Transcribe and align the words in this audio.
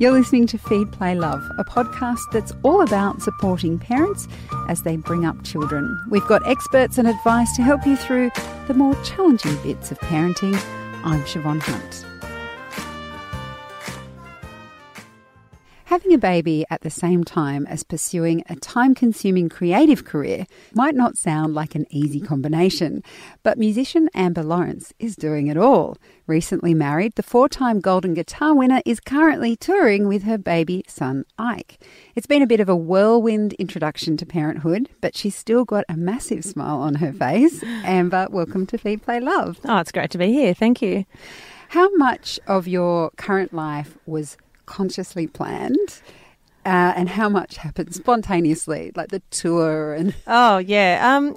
You're 0.00 0.10
listening 0.10 0.48
to 0.48 0.58
Feed, 0.58 0.90
Play, 0.90 1.14
Love, 1.14 1.48
a 1.56 1.64
podcast 1.64 2.32
that's 2.32 2.52
all 2.64 2.82
about 2.82 3.22
supporting 3.22 3.78
parents 3.78 4.26
as 4.68 4.82
they 4.82 4.96
bring 4.96 5.24
up 5.24 5.40
children. 5.44 6.04
We've 6.10 6.26
got 6.26 6.44
experts 6.48 6.98
and 6.98 7.06
advice 7.06 7.54
to 7.54 7.62
help 7.62 7.86
you 7.86 7.94
through 7.96 8.32
the 8.66 8.74
more 8.74 9.00
challenging 9.04 9.56
bits 9.62 9.92
of 9.92 10.00
parenting. 10.00 10.60
I'm 11.04 11.20
Siobhan 11.22 11.60
Hunt. 11.60 12.13
Having 15.94 16.14
a 16.14 16.18
baby 16.18 16.64
at 16.70 16.80
the 16.80 16.90
same 16.90 17.22
time 17.22 17.68
as 17.68 17.84
pursuing 17.84 18.42
a 18.48 18.56
time 18.56 18.96
consuming 18.96 19.48
creative 19.48 20.04
career 20.04 20.44
might 20.74 20.96
not 20.96 21.16
sound 21.16 21.54
like 21.54 21.76
an 21.76 21.86
easy 21.88 22.20
combination, 22.20 23.00
but 23.44 23.58
musician 23.58 24.08
Amber 24.12 24.42
Lawrence 24.42 24.92
is 24.98 25.14
doing 25.14 25.46
it 25.46 25.56
all. 25.56 25.96
Recently 26.26 26.74
married, 26.74 27.14
the 27.14 27.22
four 27.22 27.48
time 27.48 27.78
Golden 27.78 28.12
Guitar 28.12 28.56
winner 28.56 28.82
is 28.84 28.98
currently 28.98 29.54
touring 29.54 30.08
with 30.08 30.24
her 30.24 30.36
baby 30.36 30.82
son 30.88 31.26
Ike. 31.38 31.78
It's 32.16 32.26
been 32.26 32.42
a 32.42 32.48
bit 32.48 32.58
of 32.58 32.68
a 32.68 32.74
whirlwind 32.74 33.52
introduction 33.52 34.16
to 34.16 34.26
parenthood, 34.26 34.88
but 35.00 35.16
she's 35.16 35.36
still 35.36 35.64
got 35.64 35.84
a 35.88 35.96
massive 35.96 36.44
smile 36.44 36.78
on 36.78 36.96
her 36.96 37.12
face. 37.12 37.62
Amber, 37.84 38.26
welcome 38.32 38.66
to 38.66 38.78
Feed 38.78 39.02
Play 39.02 39.20
Love. 39.20 39.60
Oh, 39.64 39.78
it's 39.78 39.92
great 39.92 40.10
to 40.10 40.18
be 40.18 40.32
here. 40.32 40.54
Thank 40.54 40.82
you. 40.82 41.04
How 41.68 41.88
much 41.94 42.40
of 42.48 42.66
your 42.66 43.10
current 43.16 43.52
life 43.52 43.96
was 44.06 44.36
consciously 44.66 45.26
planned? 45.26 46.00
Uh, 46.66 46.94
and 46.96 47.10
how 47.10 47.28
much 47.28 47.58
happened 47.58 47.94
spontaneously, 47.94 48.90
like 48.96 49.10
the 49.10 49.20
tour 49.30 49.92
and? 49.92 50.14
Oh 50.26 50.56
yeah, 50.56 51.14
um, 51.14 51.36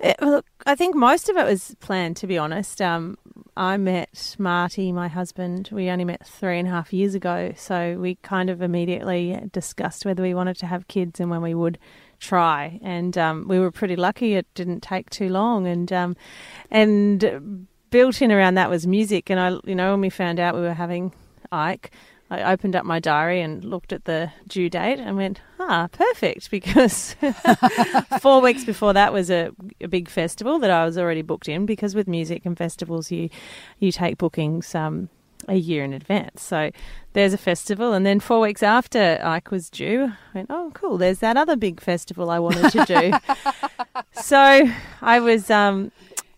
it, 0.00 0.16
look, 0.22 0.46
I 0.64 0.74
think 0.74 0.96
most 0.96 1.28
of 1.28 1.36
it 1.36 1.44
was 1.44 1.76
planned. 1.80 2.16
To 2.18 2.26
be 2.26 2.38
honest, 2.38 2.80
um, 2.80 3.18
I 3.54 3.76
met 3.76 4.34
Marty, 4.38 4.90
my 4.90 5.08
husband. 5.08 5.68
We 5.70 5.90
only 5.90 6.06
met 6.06 6.26
three 6.26 6.58
and 6.58 6.66
a 6.66 6.70
half 6.70 6.90
years 6.90 7.14
ago, 7.14 7.52
so 7.54 7.98
we 8.00 8.14
kind 8.22 8.48
of 8.48 8.62
immediately 8.62 9.38
discussed 9.52 10.06
whether 10.06 10.22
we 10.22 10.32
wanted 10.32 10.56
to 10.58 10.66
have 10.66 10.88
kids 10.88 11.20
and 11.20 11.28
when 11.28 11.42
we 11.42 11.52
would 11.52 11.78
try. 12.18 12.80
And 12.82 13.18
um, 13.18 13.48
we 13.48 13.58
were 13.58 13.70
pretty 13.70 13.96
lucky; 13.96 14.36
it 14.36 14.46
didn't 14.54 14.80
take 14.80 15.10
too 15.10 15.28
long, 15.28 15.66
and 15.66 15.92
um, 15.92 16.16
and 16.70 17.66
built 17.90 18.22
in 18.22 18.32
around 18.32 18.54
that 18.54 18.70
was 18.70 18.86
music. 18.86 19.28
And 19.28 19.38
I, 19.38 19.58
you 19.64 19.74
know, 19.74 19.90
when 19.90 20.00
we 20.00 20.08
found 20.08 20.40
out 20.40 20.54
we 20.54 20.62
were 20.62 20.72
having 20.72 21.12
Ike 21.52 21.92
I 22.32 22.52
opened 22.52 22.74
up 22.74 22.86
my 22.86 22.98
diary 22.98 23.42
and 23.42 23.62
looked 23.62 23.92
at 23.92 24.06
the 24.06 24.32
due 24.46 24.70
date 24.70 24.98
and 24.98 25.16
went, 25.16 25.42
ah, 25.60 25.88
perfect, 25.92 26.50
because 26.50 27.14
four 28.20 28.40
weeks 28.40 28.64
before 28.64 28.94
that 28.94 29.12
was 29.12 29.30
a, 29.30 29.50
a, 29.82 29.88
big 29.88 30.08
festival 30.08 30.58
that 30.60 30.70
I 30.70 30.86
was 30.86 30.96
already 30.96 31.20
booked 31.20 31.48
in 31.48 31.66
because 31.66 31.94
with 31.94 32.08
music 32.08 32.46
and 32.46 32.56
festivals, 32.56 33.10
you, 33.10 33.28
you 33.78 33.92
take 33.92 34.16
bookings 34.16 34.74
um, 34.74 35.10
a 35.46 35.56
year 35.56 35.84
in 35.84 35.92
advance. 35.92 36.42
So 36.42 36.70
there's 37.12 37.34
a 37.34 37.38
festival. 37.38 37.92
And 37.92 38.06
then 38.06 38.18
four 38.18 38.40
weeks 38.40 38.62
after 38.62 39.20
Ike 39.22 39.50
was 39.50 39.68
due, 39.68 40.04
I 40.04 40.38
went, 40.38 40.46
oh, 40.48 40.70
cool, 40.72 40.96
there's 40.96 41.18
that 41.18 41.36
other 41.36 41.56
big 41.56 41.82
festival 41.82 42.30
I 42.30 42.38
wanted 42.38 42.72
to 42.72 42.84
do. 42.86 43.12
so 44.22 44.70
I 45.02 45.20
was. 45.20 45.50
Um, 45.50 45.92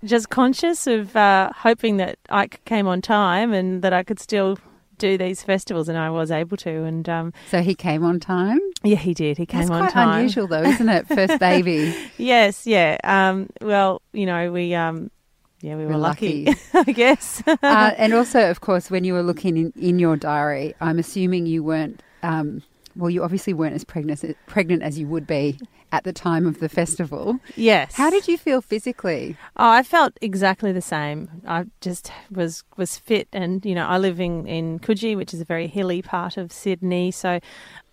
just 0.05 0.29
conscious 0.29 0.87
of 0.87 1.17
uh, 1.17 1.49
hoping 1.57 1.97
that 1.97 2.19
Ike 2.29 2.63
came 2.67 2.87
on 2.87 3.01
time 3.01 3.55
and 3.55 3.81
that 3.81 3.95
I 3.95 4.03
could 4.03 4.21
still 4.21 4.59
do 4.99 5.19
these 5.19 5.43
festivals, 5.43 5.89
and 5.89 5.99
I 5.99 6.11
was 6.11 6.31
able 6.31 6.57
to. 6.59 6.85
And 6.85 7.09
um, 7.09 7.33
so 7.51 7.63
he 7.63 7.75
came 7.75 8.05
on 8.05 8.21
time. 8.21 8.61
Yeah, 8.83 8.97
he 8.97 9.15
did. 9.15 9.39
He 9.39 9.47
came 9.47 9.63
on 9.63 9.69
time. 9.69 9.81
That's 9.81 9.83
on 9.83 9.93
quite 9.93 10.05
time. 10.05 10.19
Unusual 10.19 10.47
though, 10.47 10.63
isn't 10.63 10.89
it? 10.89 11.09
First 11.09 11.39
baby. 11.39 11.95
yes. 12.19 12.67
Yeah. 12.67 12.99
Um, 13.05 13.49
well, 13.61 14.03
you 14.13 14.27
know, 14.27 14.53
we. 14.53 14.75
Um, 14.75 15.11
yeah, 15.61 15.77
we 15.77 15.87
were, 15.87 15.97
lucky, 15.97 16.45
lucky, 16.45 16.61
I 16.75 16.93
guess. 16.93 17.43
uh, 17.47 17.57
and 17.63 18.13
also, 18.13 18.51
of 18.51 18.61
course, 18.61 18.91
when 18.91 19.03
you 19.03 19.15
were 19.15 19.23
looking 19.23 19.57
in, 19.57 19.73
in 19.81 19.99
your 19.99 20.15
diary, 20.15 20.75
I'm 20.79 20.99
assuming 20.99 21.47
you 21.47 21.63
weren't 21.63 22.03
um, 22.23 22.63
well, 22.97 23.11
you 23.11 23.23
obviously 23.23 23.53
weren't 23.53 23.75
as 23.75 23.85
pregnant, 23.85 24.37
pregnant 24.47 24.83
as 24.83 24.99
you 24.99 25.07
would 25.09 25.27
be 25.27 25.59
at 25.95 26.03
the 26.03 26.13
time 26.13 26.45
of 26.45 26.59
the 26.59 26.69
festival. 26.69 27.39
Yes. 27.55 27.95
How 27.95 28.11
did 28.11 28.27
you 28.27 28.37
feel 28.37 28.61
physically? 28.61 29.37
Oh, 29.57 29.71
I 29.71 29.85
felt 29.85 30.19
exactly 30.21 30.73
the 30.73 30.83
same. 30.83 31.31
I 31.47 31.67
just 31.81 32.11
was 32.33 32.65
was 32.77 32.99
fit, 32.99 33.29
and 33.33 33.65
you 33.65 33.77
know, 33.77 33.87
I 33.87 33.99
live 33.99 34.19
in 34.19 34.45
in 34.49 34.81
Coogee, 34.81 35.17
which 35.17 35.33
is 35.33 35.41
a 35.41 35.45
very 35.45 35.69
hilly 35.69 36.03
part 36.03 36.37
of 36.37 36.53
Sydney, 36.53 37.11
so. 37.11 37.41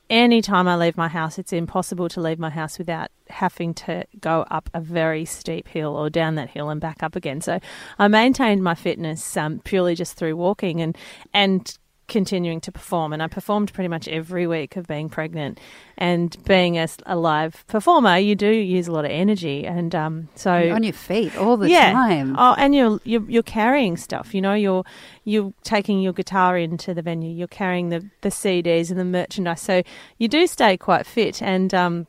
Any 0.09 0.41
time 0.41 0.67
I 0.67 0.75
leave 0.75 0.97
my 0.97 1.07
house, 1.07 1.39
it's 1.39 1.53
impossible 1.53 2.09
to 2.09 2.19
leave 2.19 2.37
my 2.37 2.49
house 2.49 2.77
without 2.77 3.11
having 3.29 3.73
to 3.75 4.03
go 4.19 4.45
up 4.51 4.69
a 4.73 4.81
very 4.81 5.23
steep 5.23 5.69
hill 5.69 5.95
or 5.95 6.09
down 6.09 6.35
that 6.35 6.49
hill 6.49 6.69
and 6.69 6.81
back 6.81 7.01
up 7.01 7.15
again. 7.15 7.39
So 7.39 7.61
I 7.97 8.09
maintained 8.09 8.61
my 8.61 8.75
fitness 8.75 9.37
um, 9.37 9.59
purely 9.59 9.95
just 9.95 10.17
through 10.17 10.35
walking 10.35 10.81
and 10.81 10.97
and 11.33 11.77
continuing 12.11 12.59
to 12.59 12.71
perform. 12.71 13.13
And 13.13 13.23
I 13.23 13.27
performed 13.27 13.73
pretty 13.73 13.87
much 13.87 14.07
every 14.09 14.45
week 14.45 14.75
of 14.75 14.85
being 14.85 15.09
pregnant. 15.09 15.59
And 15.97 16.35
being 16.43 16.77
a, 16.77 16.87
a 17.05 17.15
live 17.15 17.65
performer, 17.67 18.17
you 18.17 18.35
do 18.35 18.49
use 18.49 18.87
a 18.87 18.91
lot 18.91 19.05
of 19.05 19.11
energy. 19.11 19.65
And 19.65 19.95
um, 19.95 20.29
so 20.35 20.57
you're 20.57 20.75
on 20.75 20.83
your 20.83 20.93
feet 20.93 21.35
all 21.37 21.57
the 21.57 21.69
yeah. 21.69 21.93
time. 21.93 22.35
Oh, 22.37 22.53
and 22.57 22.75
you're, 22.75 22.99
you're 23.03 23.27
you're 23.29 23.43
carrying 23.43 23.97
stuff. 23.97 24.35
You 24.35 24.41
know, 24.41 24.53
you're 24.53 24.83
you're 25.23 25.53
taking 25.63 26.01
your 26.01 26.13
guitar 26.13 26.57
into 26.57 26.93
the 26.93 27.01
venue. 27.01 27.31
You're 27.31 27.47
carrying 27.47 27.89
the 27.89 28.07
the 28.21 28.29
CDs 28.29 28.91
and 28.91 28.99
the 28.99 29.05
merchandise. 29.05 29.61
So 29.61 29.81
you 30.17 30.27
do 30.27 30.45
stay 30.47 30.77
quite 30.77 31.05
fit. 31.05 31.41
And 31.41 31.73
um, 31.73 32.07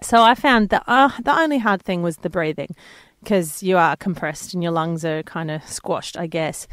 so 0.00 0.22
I 0.22 0.34
found 0.34 0.70
that 0.70 0.84
uh, 0.86 1.10
the 1.22 1.38
only 1.38 1.58
hard 1.58 1.82
thing 1.82 2.02
was 2.02 2.18
the 2.18 2.30
breathing 2.30 2.74
because 3.22 3.62
you 3.62 3.76
are 3.76 3.96
compressed 3.96 4.54
and 4.54 4.62
your 4.62 4.72
lungs 4.72 5.04
are 5.04 5.22
kind 5.24 5.50
of 5.50 5.66
squashed, 5.68 6.16
I 6.16 6.26
guess. 6.26 6.66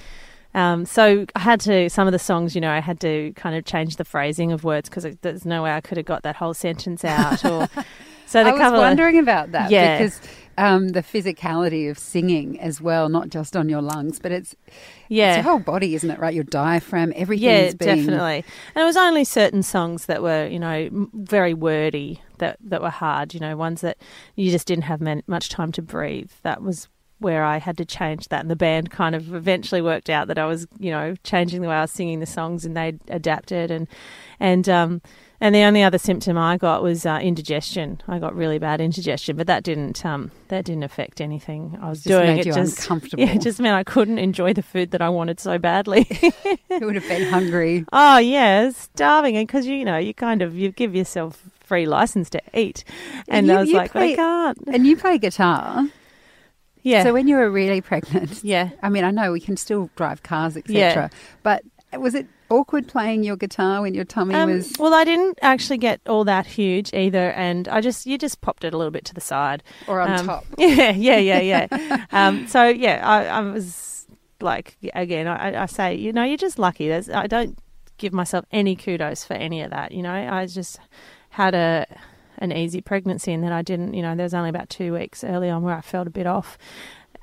Um, 0.58 0.86
so 0.86 1.28
I 1.36 1.40
had 1.40 1.60
to 1.62 1.88
some 1.88 2.08
of 2.08 2.14
the 2.14 2.20
songs, 2.20 2.56
you 2.56 2.62
know, 2.62 2.72
I 2.72 2.80
had 2.80 3.00
to 3.02 3.32
kind 3.36 3.56
of 3.56 3.64
change 3.64 3.98
the 3.98 4.04
phrasing 4.04 4.52
of 4.52 4.64
words 4.64 4.90
because 4.90 5.06
there's 5.22 5.46
no 5.46 5.62
way 5.62 5.72
I 5.72 5.82
could 5.82 5.98
have 5.98 6.08
got 6.08 6.24
that 6.24 6.36
whole 6.36 6.56
sentence 6.56 7.06
out. 7.06 7.46
Or 7.46 7.70
so 8.26 8.44
the 8.44 8.50
I 8.50 8.70
was 8.72 8.80
wondering 8.80 9.20
about 9.20 9.52
that 9.52 9.70
yeah. 9.70 10.00
because 10.00 10.20
um, 10.58 10.90
the 10.90 11.04
physicality 11.04 11.92
of 11.92 12.00
singing 12.00 12.60
as 12.60 12.82
well, 12.82 13.08
not 13.08 13.30
just 13.30 13.56
on 13.56 13.70
your 13.70 13.84
lungs, 13.84 14.18
but 14.20 14.32
it's 14.32 14.56
yeah, 15.10 15.36
it's 15.36 15.46
your 15.46 15.52
whole 15.52 15.60
body, 15.60 15.94
isn't 15.94 16.10
it? 16.10 16.18
Right, 16.18 16.34
your 16.34 16.44
diaphragm, 16.44 17.14
everything. 17.16 17.48
Yeah, 17.48 17.74
being... 17.74 18.08
definitely. 18.08 18.44
And 18.74 18.82
it 18.82 18.86
was 18.86 18.98
only 18.98 19.26
certain 19.26 19.62
songs 19.62 20.08
that 20.08 20.24
were, 20.24 20.48
you 20.48 20.58
know, 20.58 20.90
very 21.14 21.54
wordy 21.54 22.24
that 22.40 22.58
that 22.62 22.82
were 22.82 22.90
hard. 22.90 23.36
You 23.36 23.42
know, 23.42 23.56
ones 23.56 23.82
that 23.82 24.00
you 24.36 24.50
just 24.50 24.66
didn't 24.66 24.86
have 24.86 25.02
much 25.28 25.50
time 25.50 25.72
to 25.74 25.84
breathe. 25.84 26.32
That 26.42 26.64
was 26.64 26.88
where 27.20 27.44
I 27.44 27.58
had 27.58 27.78
to 27.78 27.86
change 27.86 28.28
that, 28.30 28.42
and 28.42 28.52
the 28.52 28.56
band 28.56 28.92
kind 28.92 29.16
of 29.16 29.34
eventually 29.34 29.82
worked 29.82 30.10
out 30.10 30.28
that 30.28 30.38
I 30.38 30.46
was, 30.46 30.68
you 30.80 30.92
know, 30.92 31.16
changing 31.24 31.62
the 31.62 31.68
way 31.68 31.76
I 31.76 31.82
was 31.82 31.92
singing 31.92 32.20
the 32.20 32.26
songs, 32.26 32.66
and 32.66 32.76
they 32.76 32.98
adapted, 33.10 33.72
and 33.72 33.88
and 34.40 34.70
um, 34.70 35.02
and 35.40 35.54
the 35.54 35.62
only 35.62 35.84
other 35.84 36.00
symptom 36.00 36.38
I 36.38 36.58
got 36.58 36.82
was 36.82 37.06
uh, 37.06 37.20
indigestion. 37.22 38.02
I 38.08 38.18
got 38.18 38.36
really 38.36 38.58
bad 38.58 38.82
indigestion, 38.82 39.36
but 39.36 39.48
that 39.48 39.64
didn't 39.64 40.04
um, 40.06 40.32
that 40.48 40.66
didn't 40.66 40.84
affect 40.84 41.22
anything 41.22 41.78
I 41.82 41.90
was 41.90 42.04
just 42.04 42.08
doing. 42.08 42.40
it 42.40 42.44
just 42.44 42.80
uncomfortable. 42.80 43.24
Yeah, 43.28 43.34
it 43.34 43.42
just 43.42 43.60
meant 43.60 43.76
I 43.76 43.84
couldn't 43.84 44.20
enjoy 44.20 44.54
the 44.54 44.64
food 44.64 44.92
that 44.92 45.02
I 45.02 45.10
wanted 45.10 45.40
so 45.40 45.58
badly. 45.58 46.08
you 46.70 46.80
would 46.82 46.96
have 46.96 47.08
been 47.08 47.30
hungry. 47.30 47.86
Oh 47.94 48.18
yeah, 48.18 48.72
starving, 48.72 49.38
and 49.38 49.48
because 49.48 49.66
you 49.68 49.86
know 49.86 49.98
you 49.98 50.14
kind 50.14 50.42
of 50.42 50.56
you 50.56 50.72
give 50.72 50.96
yourself 50.96 51.44
free 51.60 51.86
license 51.86 52.30
to 52.32 52.42
eat, 52.54 52.84
and 53.28 53.48
you, 53.48 53.54
I 53.54 53.60
was 53.60 53.72
like, 53.72 53.92
play, 53.92 54.14
I 54.14 54.16
can't. 54.16 54.58
And 54.68 54.88
you 54.88 54.98
play 54.98 55.18
guitar. 55.18 55.88
Yeah. 56.84 57.04
So 57.04 57.14
when 57.14 57.28
you 57.28 57.36
were 57.36 57.50
really 57.50 57.82
pregnant, 57.82 58.40
yeah. 58.44 58.72
I 58.82 58.90
mean, 58.90 59.04
I 59.04 59.12
know 59.12 59.32
we 59.32 59.40
can 59.40 59.58
still 59.58 59.90
drive 59.96 60.24
cars, 60.24 60.58
etc. 60.58 60.74
Yeah. 60.76 61.10
But 61.44 61.64
was 62.00 62.16
it 62.16 62.28
awkward 62.50 62.88
playing 62.88 63.24
your 63.24 63.36
guitar 63.36 63.82
when 63.82 63.94
your 63.94 64.06
tummy 64.06 64.36
um, 64.36 64.52
was? 64.52 64.74
Well, 64.80 64.94
I 64.94 65.04
didn't 65.04 65.40
actually 65.42 65.78
get 65.78 66.02
all 66.08 66.24
that 66.26 66.46
huge 66.46 66.94
either, 66.94 67.32
and 67.32 67.68
I 67.68 67.82
just 67.82 68.06
you 68.06 68.18
just 68.18 68.42
popped 68.42 68.64
it 68.64 68.74
a 68.74 68.78
little 68.78 68.92
bit 68.92 69.06
to 69.06 69.14
the 69.14 69.22
side 69.22 69.64
or 69.88 70.02
on 70.02 70.20
um, 70.20 70.26
top. 70.26 70.46
Yeah, 70.58 70.92
yeah, 70.92 71.18
yeah, 71.20 71.68
yeah. 71.72 72.06
um, 72.12 72.48
so 72.48 72.68
yeah, 72.68 73.02
I, 73.04 73.26
I, 73.26 73.40
was 73.42 74.08
like, 74.42 74.78
again, 74.94 75.28
I, 75.28 75.64
I, 75.64 75.66
say, 75.66 75.96
you 75.96 76.14
know, 76.14 76.24
you're 76.24 76.38
just 76.38 76.60
lucky. 76.60 76.88
There's, 76.88 77.10
I 77.10 77.28
don't 77.28 77.58
give 77.98 78.14
myself 78.14 78.46
any 78.52 78.76
kudos 78.76 79.24
for 79.24 79.34
any 79.34 79.62
of 79.62 79.72
that. 79.72 79.92
You 79.92 80.04
know, 80.04 80.14
I 80.14 80.46
just 80.46 80.80
had 81.30 81.56
a 81.56 81.86
an 82.38 82.52
easy 82.52 82.82
pregnancy 82.82 83.34
and 83.34 83.44
then 83.44 83.52
I 83.52 83.62
didn't, 83.62 83.94
you 83.94 84.02
know, 84.02 84.16
there 84.16 84.24
was 84.24 84.34
only 84.34 84.50
about 84.50 84.70
two 84.70 84.94
weeks 84.94 85.24
early 85.24 85.50
on 85.50 85.64
where 85.64 85.76
I 85.76 85.82
felt 85.82 86.08
a 86.08 86.12
bit 86.12 86.28
off. 86.28 86.58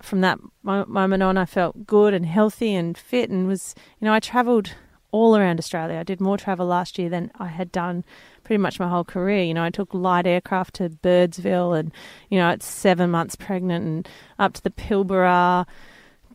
From 0.02 0.20
that 0.20 0.38
moment 0.62 1.22
on, 1.22 1.38
I 1.38 1.44
felt 1.44 1.86
good 1.86 2.12
and 2.12 2.26
healthy 2.26 2.74
and 2.74 2.96
fit 2.96 3.30
and 3.30 3.46
was, 3.46 3.74
you 4.00 4.04
know, 4.04 4.12
I 4.12 4.20
travelled 4.20 4.74
all 5.14 5.36
around 5.36 5.60
Australia. 5.60 5.98
I 5.98 6.02
did 6.02 6.20
more 6.20 6.36
travel 6.36 6.66
last 6.66 6.98
year 6.98 7.08
than 7.08 7.30
I 7.38 7.46
had 7.46 7.70
done 7.70 8.04
pretty 8.42 8.58
much 8.58 8.80
my 8.80 8.88
whole 8.88 9.04
career. 9.04 9.44
You 9.44 9.54
know, 9.54 9.62
I 9.62 9.70
took 9.70 9.94
light 9.94 10.26
aircraft 10.26 10.74
to 10.74 10.90
Birdsville 10.90 11.78
and, 11.78 11.92
you 12.28 12.38
know, 12.38 12.50
it's 12.50 12.66
seven 12.66 13.10
months 13.10 13.36
pregnant 13.36 13.84
and 13.84 14.08
up 14.38 14.54
to 14.54 14.62
the 14.62 14.70
Pilbara, 14.70 15.66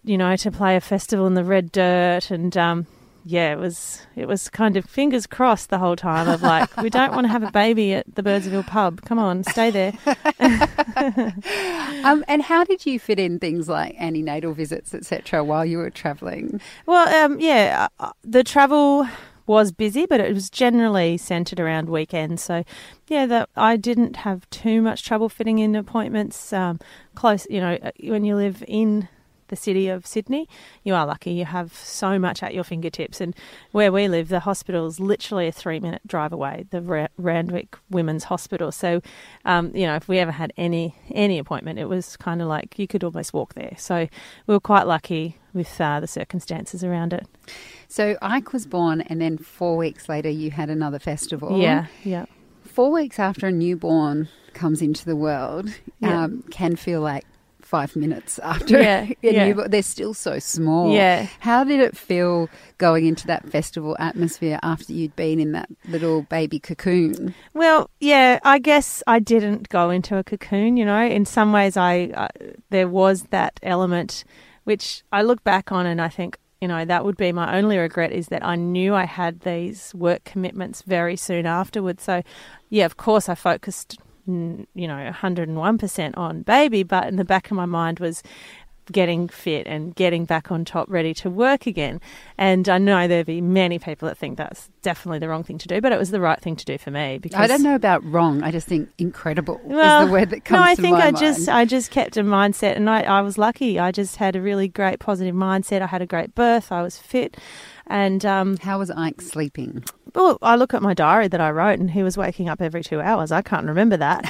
you 0.05 0.17
know, 0.17 0.35
to 0.37 0.49
play 0.49 0.77
a 0.77 0.81
festival 0.81 1.27
in 1.27 1.33
the 1.33 1.43
red 1.43 1.71
dirt 1.73 2.31
and, 2.31 2.55
um, 2.55 2.87
yeah, 3.25 3.51
it 3.51 3.57
was 3.57 4.05
it 4.15 4.27
was 4.27 4.49
kind 4.49 4.77
of 4.77 4.85
fingers 4.85 5.27
crossed 5.27 5.69
the 5.69 5.77
whole 5.77 5.95
time 5.95 6.27
of 6.27 6.41
like, 6.41 6.75
we 6.77 6.89
don't 6.89 7.13
want 7.13 7.25
to 7.25 7.29
have 7.29 7.43
a 7.43 7.51
baby 7.51 7.93
at 7.93 8.15
the 8.15 8.23
Birdsville 8.23 8.65
pub. 8.65 9.01
Come 9.01 9.19
on, 9.19 9.43
stay 9.43 9.71
there. 9.71 9.93
um, 12.03 12.23
and 12.27 12.41
how 12.41 12.63
did 12.63 12.85
you 12.85 12.99
fit 12.99 13.19
in 13.19 13.39
things 13.39 13.67
like 13.67 13.95
antenatal 13.99 14.53
visits, 14.53 14.93
etc., 14.93 15.43
while 15.43 15.65
you 15.65 15.77
were 15.77 15.89
travelling? 15.89 16.61
Well, 16.85 17.07
um, 17.25 17.39
yeah, 17.39 17.87
uh, 17.99 18.05
uh, 18.05 18.11
the 18.23 18.43
travel 18.43 19.07
was 19.45 19.71
busy, 19.71 20.05
but 20.05 20.19
it 20.19 20.33
was 20.33 20.49
generally 20.49 21.17
centered 21.17 21.59
around 21.59 21.89
weekends. 21.89 22.43
So, 22.43 22.63
yeah, 23.07 23.25
that 23.25 23.49
I 23.55 23.77
didn't 23.77 24.17
have 24.17 24.49
too 24.51 24.81
much 24.81 25.03
trouble 25.03 25.27
fitting 25.27 25.59
in 25.59 25.75
appointments 25.75 26.53
um, 26.53 26.79
close. 27.15 27.47
You 27.49 27.59
know, 27.61 27.77
uh, 27.81 27.91
when 28.03 28.23
you 28.23 28.35
live 28.35 28.63
in 28.67 29.09
the 29.49 29.55
city 29.55 29.89
of 29.89 30.07
Sydney, 30.07 30.47
you 30.83 30.95
are 30.95 31.05
lucky. 31.05 31.31
You 31.31 31.45
have 31.45 31.73
so 31.73 32.17
much 32.17 32.41
at 32.41 32.53
your 32.53 32.63
fingertips. 32.63 33.21
And 33.21 33.35
where 33.71 33.91
we 33.91 34.07
live, 34.07 34.29
the 34.29 34.39
hospital 34.39 34.87
is 34.87 34.99
literally 34.99 35.47
a 35.47 35.51
three 35.51 35.79
minute 35.79 36.01
drive 36.07 36.31
away, 36.31 36.65
the 36.71 37.09
Randwick 37.17 37.77
Women's 37.89 38.25
Hospital. 38.25 38.71
So, 38.71 39.01
um, 39.45 39.75
you 39.75 39.85
know, 39.85 39.95
if 39.95 40.07
we 40.07 40.19
ever 40.19 40.31
had 40.31 40.53
any 40.57 40.95
any 41.11 41.37
appointment, 41.37 41.79
it 41.79 41.85
was 41.85 42.17
kind 42.17 42.41
of 42.41 42.47
like 42.47 42.79
you 42.79 42.87
could 42.87 43.03
almost 43.03 43.33
walk 43.33 43.53
there. 43.53 43.73
So 43.77 44.07
we 44.47 44.53
were 44.53 44.59
quite 44.59 44.87
lucky 44.87 45.37
with 45.53 45.79
uh, 45.81 45.99
the 45.99 46.07
circumstances 46.07 46.83
around 46.83 47.13
it. 47.13 47.27
So 47.87 48.17
Ike 48.21 48.53
was 48.53 48.65
born, 48.65 49.01
and 49.01 49.19
then 49.19 49.37
four 49.37 49.77
weeks 49.77 50.07
later, 50.07 50.29
you 50.29 50.51
had 50.51 50.69
another 50.69 50.99
festival. 50.99 51.59
Yeah, 51.59 51.87
yeah. 52.03 52.25
Four 52.63 52.91
weeks 52.91 53.19
after 53.19 53.47
a 53.47 53.51
newborn 53.51 54.29
comes 54.53 54.81
into 54.81 55.05
the 55.05 55.15
world, 55.15 55.69
yeah. 55.99 56.23
um, 56.23 56.43
can 56.51 56.75
feel 56.75 57.01
like 57.01 57.25
five 57.69 57.95
minutes 57.95 58.39
after 58.39 58.81
yeah, 58.81 59.07
yeah. 59.21 59.53
they're 59.67 59.83
still 59.83 60.15
so 60.15 60.39
small. 60.39 60.91
Yeah. 60.91 61.27
How 61.39 61.63
did 61.63 61.79
it 61.79 61.95
feel 61.95 62.49
going 62.79 63.05
into 63.05 63.27
that 63.27 63.47
festival 63.47 63.95
atmosphere 63.99 64.59
after 64.63 64.91
you'd 64.91 65.15
been 65.15 65.39
in 65.39 65.51
that 65.51 65.69
little 65.87 66.23
baby 66.23 66.59
cocoon? 66.59 67.35
Well, 67.53 67.91
yeah, 67.99 68.39
I 68.43 68.57
guess 68.57 69.03
I 69.05 69.19
didn't 69.19 69.69
go 69.69 69.91
into 69.91 70.17
a 70.17 70.23
cocoon, 70.23 70.77
you 70.77 70.85
know. 70.85 71.05
In 71.05 71.25
some 71.25 71.51
ways 71.51 71.77
I 71.77 72.05
uh, 72.15 72.27
there 72.71 72.87
was 72.87 73.23
that 73.29 73.59
element 73.61 74.23
which 74.63 75.03
I 75.11 75.21
look 75.21 75.43
back 75.43 75.71
on 75.71 75.85
and 75.85 76.01
I 76.01 76.09
think 76.09 76.37
you 76.61 76.67
know, 76.67 76.83
that 76.83 77.05
would 77.05 77.15
be 77.15 77.31
my 77.31 77.57
only 77.57 77.77
regret 77.77 78.11
is 78.11 78.27
that 78.27 78.45
I 78.45 78.55
knew 78.55 78.93
I 78.93 79.05
had 79.05 79.41
these 79.41 79.95
work 79.95 80.25
commitments 80.25 80.81
very 80.81 81.15
soon 81.15 81.45
afterwards. 81.45 82.03
So, 82.03 82.21
yeah, 82.69 82.83
of 82.83 82.97
course, 82.97 83.29
I 83.29 83.35
focused 83.35 83.97
you 84.75 84.87
know 84.87 85.11
101% 85.11 86.17
on 86.17 86.41
baby 86.43 86.83
but 86.83 87.07
in 87.07 87.15
the 87.15 87.25
back 87.25 87.51
of 87.51 87.57
my 87.57 87.65
mind 87.65 87.99
was 87.99 88.23
getting 88.91 89.27
fit 89.27 89.67
and 89.67 89.95
getting 89.95 90.25
back 90.25 90.51
on 90.51 90.65
top 90.65 90.89
ready 90.89 91.13
to 91.13 91.29
work 91.29 91.67
again. 91.67 92.01
And 92.37 92.67
i 92.69 92.77
know 92.77 93.07
there'll 93.07 93.23
be 93.23 93.41
many 93.41 93.79
people 93.79 94.07
that 94.07 94.17
think 94.17 94.37
that's 94.37 94.69
definitely 94.81 95.19
the 95.19 95.27
wrong 95.27 95.43
thing 95.43 95.57
to 95.57 95.67
do 95.67 95.81
but 95.81 95.91
it 95.91 95.99
was 95.99 96.11
the 96.11 96.21
right 96.21 96.39
thing 96.39 96.55
to 96.55 96.65
do 96.65 96.77
for 96.77 96.89
me 96.89 97.17
because 97.17 97.39
i 97.39 97.47
don't 97.47 97.61
know 97.61 97.75
about 97.75 98.03
wrong. 98.05 98.41
I 98.43 98.51
just 98.51 98.67
think 98.67 98.89
incredible 98.97 99.59
well, 99.63 100.03
is 100.03 100.07
the 100.07 100.13
word 100.13 100.29
that 100.29 100.45
comes 100.45 100.57
no 100.57 100.63
i 100.63 100.75
think 100.75 100.95
i 100.95 101.11
mind. 101.11 101.17
just 101.17 101.49
i 101.49 101.65
just 101.65 101.91
kept 101.91 102.17
a 102.17 102.23
mindset 102.23 102.75
and 102.75 102.89
I, 102.89 103.01
I 103.01 103.21
was 103.21 103.37
lucky. 103.37 103.77
I 103.79 103.91
just 103.91 104.15
had 104.17 104.35
a 104.35 104.41
really 104.41 104.67
great 104.67 104.99
positive 104.99 105.35
mindset. 105.35 105.81
I 105.81 105.87
had 105.87 106.01
a 106.01 106.05
great 106.05 106.33
birth. 106.33 106.71
I 106.71 106.81
was 106.81 106.97
fit 106.97 107.37
and 107.89 108.23
um, 108.25 108.57
how 108.57 108.79
was 108.79 108.91
Ike 108.91 109.21
sleeping? 109.21 109.83
Well, 110.15 110.37
I 110.41 110.55
look 110.55 110.73
at 110.73 110.81
my 110.81 110.93
diary 110.93 111.27
that 111.27 111.41
I 111.41 111.51
wrote, 111.51 111.79
and 111.79 111.91
he 111.91 112.03
was 112.03 112.17
waking 112.17 112.47
up 112.49 112.61
every 112.61 112.83
two 112.83 113.01
hours. 113.01 113.31
I 113.31 113.41
can't 113.41 113.65
remember 113.65 113.97
that, 113.97 114.23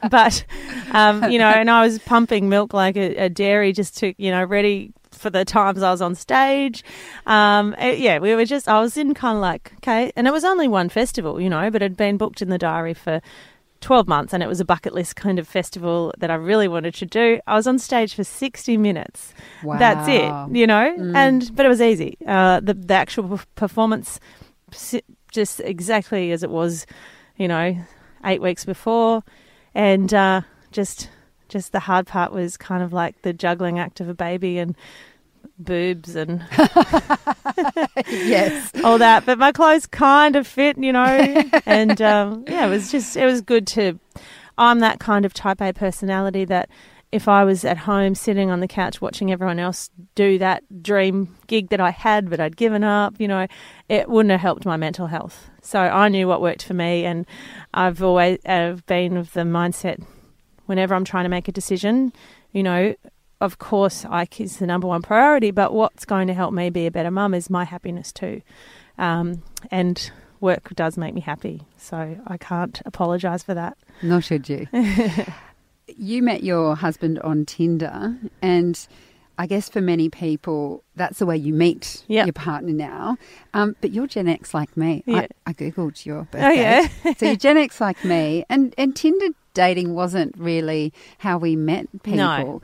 but 0.10 0.44
um, 0.92 1.30
you 1.30 1.38
know, 1.38 1.48
and 1.48 1.70
I 1.70 1.84
was 1.84 1.98
pumping 2.00 2.48
milk 2.48 2.72
like 2.72 2.96
a, 2.96 3.16
a, 3.16 3.28
dairy 3.28 3.72
just 3.72 3.96
to 3.98 4.14
you 4.16 4.30
know 4.30 4.44
ready 4.44 4.92
for 5.12 5.30
the 5.30 5.44
times 5.44 5.82
I 5.82 5.90
was 5.90 6.02
on 6.02 6.14
stage. 6.14 6.84
Um, 7.26 7.74
it, 7.74 7.80
eh, 7.80 7.92
yeah, 7.94 8.18
we 8.18 8.34
were 8.34 8.44
just 8.44 8.68
I 8.68 8.80
was 8.80 8.96
in 8.96 9.14
kind 9.14 9.36
of 9.36 9.42
like 9.42 9.72
okay, 9.78 10.12
and 10.16 10.26
it 10.26 10.32
was 10.32 10.44
only 10.44 10.68
one 10.68 10.88
festival, 10.88 11.40
you 11.40 11.50
know, 11.50 11.70
but 11.70 11.82
it 11.82 11.86
had 11.86 11.96
been 11.96 12.16
booked 12.16 12.42
in 12.42 12.48
the 12.48 12.58
diary 12.58 12.94
for 12.94 13.20
12 13.80 14.08
months 14.08 14.32
and 14.32 14.42
it 14.42 14.46
was 14.46 14.60
a 14.60 14.64
bucket 14.64 14.92
list 14.92 15.16
kind 15.16 15.38
of 15.38 15.46
festival 15.46 16.12
that 16.18 16.30
I 16.30 16.34
really 16.34 16.68
wanted 16.68 16.94
to 16.94 17.06
do. 17.06 17.40
I 17.46 17.54
was 17.54 17.66
on 17.66 17.78
stage 17.78 18.14
for 18.14 18.24
60 18.24 18.76
minutes. 18.76 19.32
Wow. 19.62 19.78
That's 19.78 20.08
it, 20.08 20.56
you 20.56 20.66
know? 20.66 20.94
Mm. 20.98 21.16
And 21.16 21.56
but 21.56 21.64
it 21.64 21.68
was 21.68 21.80
easy. 21.80 22.16
Uh, 22.26 22.60
the 22.60 22.74
the 22.74 22.94
actual 22.94 23.40
performance 23.54 24.20
just 25.30 25.60
exactly 25.60 26.32
as 26.32 26.42
it 26.42 26.50
was, 26.50 26.86
you 27.36 27.48
know, 27.48 27.76
8 28.24 28.42
weeks 28.42 28.64
before 28.64 29.22
and 29.74 30.12
uh, 30.12 30.42
just 30.72 31.08
just 31.48 31.72
the 31.72 31.80
hard 31.80 32.06
part 32.06 32.32
was 32.32 32.56
kind 32.56 32.82
of 32.82 32.92
like 32.92 33.22
the 33.22 33.32
juggling 33.32 33.78
act 33.78 34.00
of 34.00 34.08
a 34.08 34.14
baby 34.14 34.58
and 34.58 34.76
boobs 35.58 36.14
and 36.14 36.44
yes, 38.08 38.70
all 38.84 38.98
that. 38.98 39.24
But 39.26 39.38
my 39.38 39.52
clothes 39.52 39.86
kind 39.86 40.36
of 40.36 40.46
fit, 40.46 40.78
you 40.78 40.92
know, 40.92 41.04
and 41.66 42.00
um, 42.00 42.44
yeah, 42.48 42.66
it 42.66 42.70
was 42.70 42.90
just 42.90 43.16
it 43.16 43.24
was 43.24 43.40
good 43.40 43.66
to. 43.68 43.98
I'm 44.56 44.80
that 44.80 44.98
kind 44.98 45.24
of 45.24 45.32
type 45.32 45.60
A 45.60 45.72
personality 45.72 46.44
that 46.46 46.68
if 47.10 47.26
I 47.26 47.44
was 47.44 47.64
at 47.64 47.78
home 47.78 48.14
sitting 48.14 48.50
on 48.50 48.60
the 48.60 48.68
couch 48.68 49.00
watching 49.00 49.32
everyone 49.32 49.58
else 49.58 49.88
do 50.14 50.36
that 50.38 50.82
dream 50.82 51.36
gig 51.46 51.70
that 51.70 51.80
I 51.80 51.90
had 51.90 52.28
but 52.28 52.38
I'd 52.38 52.56
given 52.56 52.84
up, 52.84 53.14
you 53.18 53.26
know, 53.28 53.46
it 53.88 54.10
wouldn't 54.10 54.30
have 54.30 54.40
helped 54.40 54.66
my 54.66 54.76
mental 54.76 55.06
health. 55.06 55.48
So 55.62 55.80
I 55.80 56.08
knew 56.08 56.28
what 56.28 56.42
worked 56.42 56.64
for 56.64 56.74
me, 56.74 57.04
and 57.04 57.26
I've 57.72 58.02
always 58.02 58.38
I've 58.44 58.84
been 58.86 59.16
of 59.16 59.32
the 59.32 59.42
mindset 59.42 60.04
whenever 60.66 60.94
I'm 60.94 61.04
trying 61.04 61.24
to 61.24 61.30
make 61.30 61.48
a 61.48 61.52
decision, 61.52 62.12
you 62.52 62.62
know, 62.62 62.94
of 63.40 63.58
course, 63.58 64.04
Ike 64.04 64.40
is 64.40 64.56
the 64.56 64.66
number 64.66 64.86
one 64.86 65.02
priority, 65.02 65.50
but 65.50 65.72
what's 65.72 66.04
going 66.04 66.26
to 66.28 66.34
help 66.34 66.52
me 66.52 66.70
be 66.70 66.86
a 66.86 66.90
better 66.90 67.10
mum 67.10 67.34
is 67.34 67.48
my 67.48 67.64
happiness 67.64 68.12
too. 68.12 68.42
Um, 68.98 69.42
and 69.70 70.10
work 70.40 70.74
does 70.74 70.96
make 70.96 71.14
me 71.14 71.20
happy, 71.20 71.62
so 71.76 72.18
I 72.26 72.36
can't 72.36 72.80
apologise 72.84 73.42
for 73.42 73.54
that. 73.54 73.78
Nor 74.02 74.20
should 74.20 74.48
you. 74.48 74.66
you 75.86 76.22
met 76.22 76.42
your 76.42 76.74
husband 76.74 77.20
on 77.20 77.44
Tinder, 77.44 78.16
and 78.42 78.88
I 79.38 79.46
guess 79.46 79.68
for 79.68 79.80
many 79.80 80.08
people, 80.08 80.82
that's 80.96 81.20
the 81.20 81.26
way 81.26 81.36
you 81.36 81.52
meet 81.54 82.04
yep. 82.08 82.26
your 82.26 82.32
partner 82.32 82.72
now. 82.72 83.16
Um, 83.54 83.76
but 83.80 83.92
you're 83.92 84.08
Gen 84.08 84.28
X 84.28 84.52
like 84.52 84.76
me. 84.76 85.04
Yeah. 85.06 85.26
I, 85.46 85.50
I, 85.50 85.52
googled 85.52 86.04
your 86.04 86.24
birthday. 86.24 86.46
Oh 86.46 86.50
yeah. 86.50 87.14
so 87.14 87.26
you're 87.26 87.36
Gen 87.36 87.56
X 87.56 87.80
like 87.80 88.04
me, 88.04 88.44
and 88.48 88.74
and 88.76 88.96
Tinder 88.96 89.28
dating 89.54 89.94
wasn't 89.94 90.36
really 90.36 90.92
how 91.18 91.38
we 91.38 91.56
met 91.56 91.86
people. 92.02 92.16
No. 92.16 92.62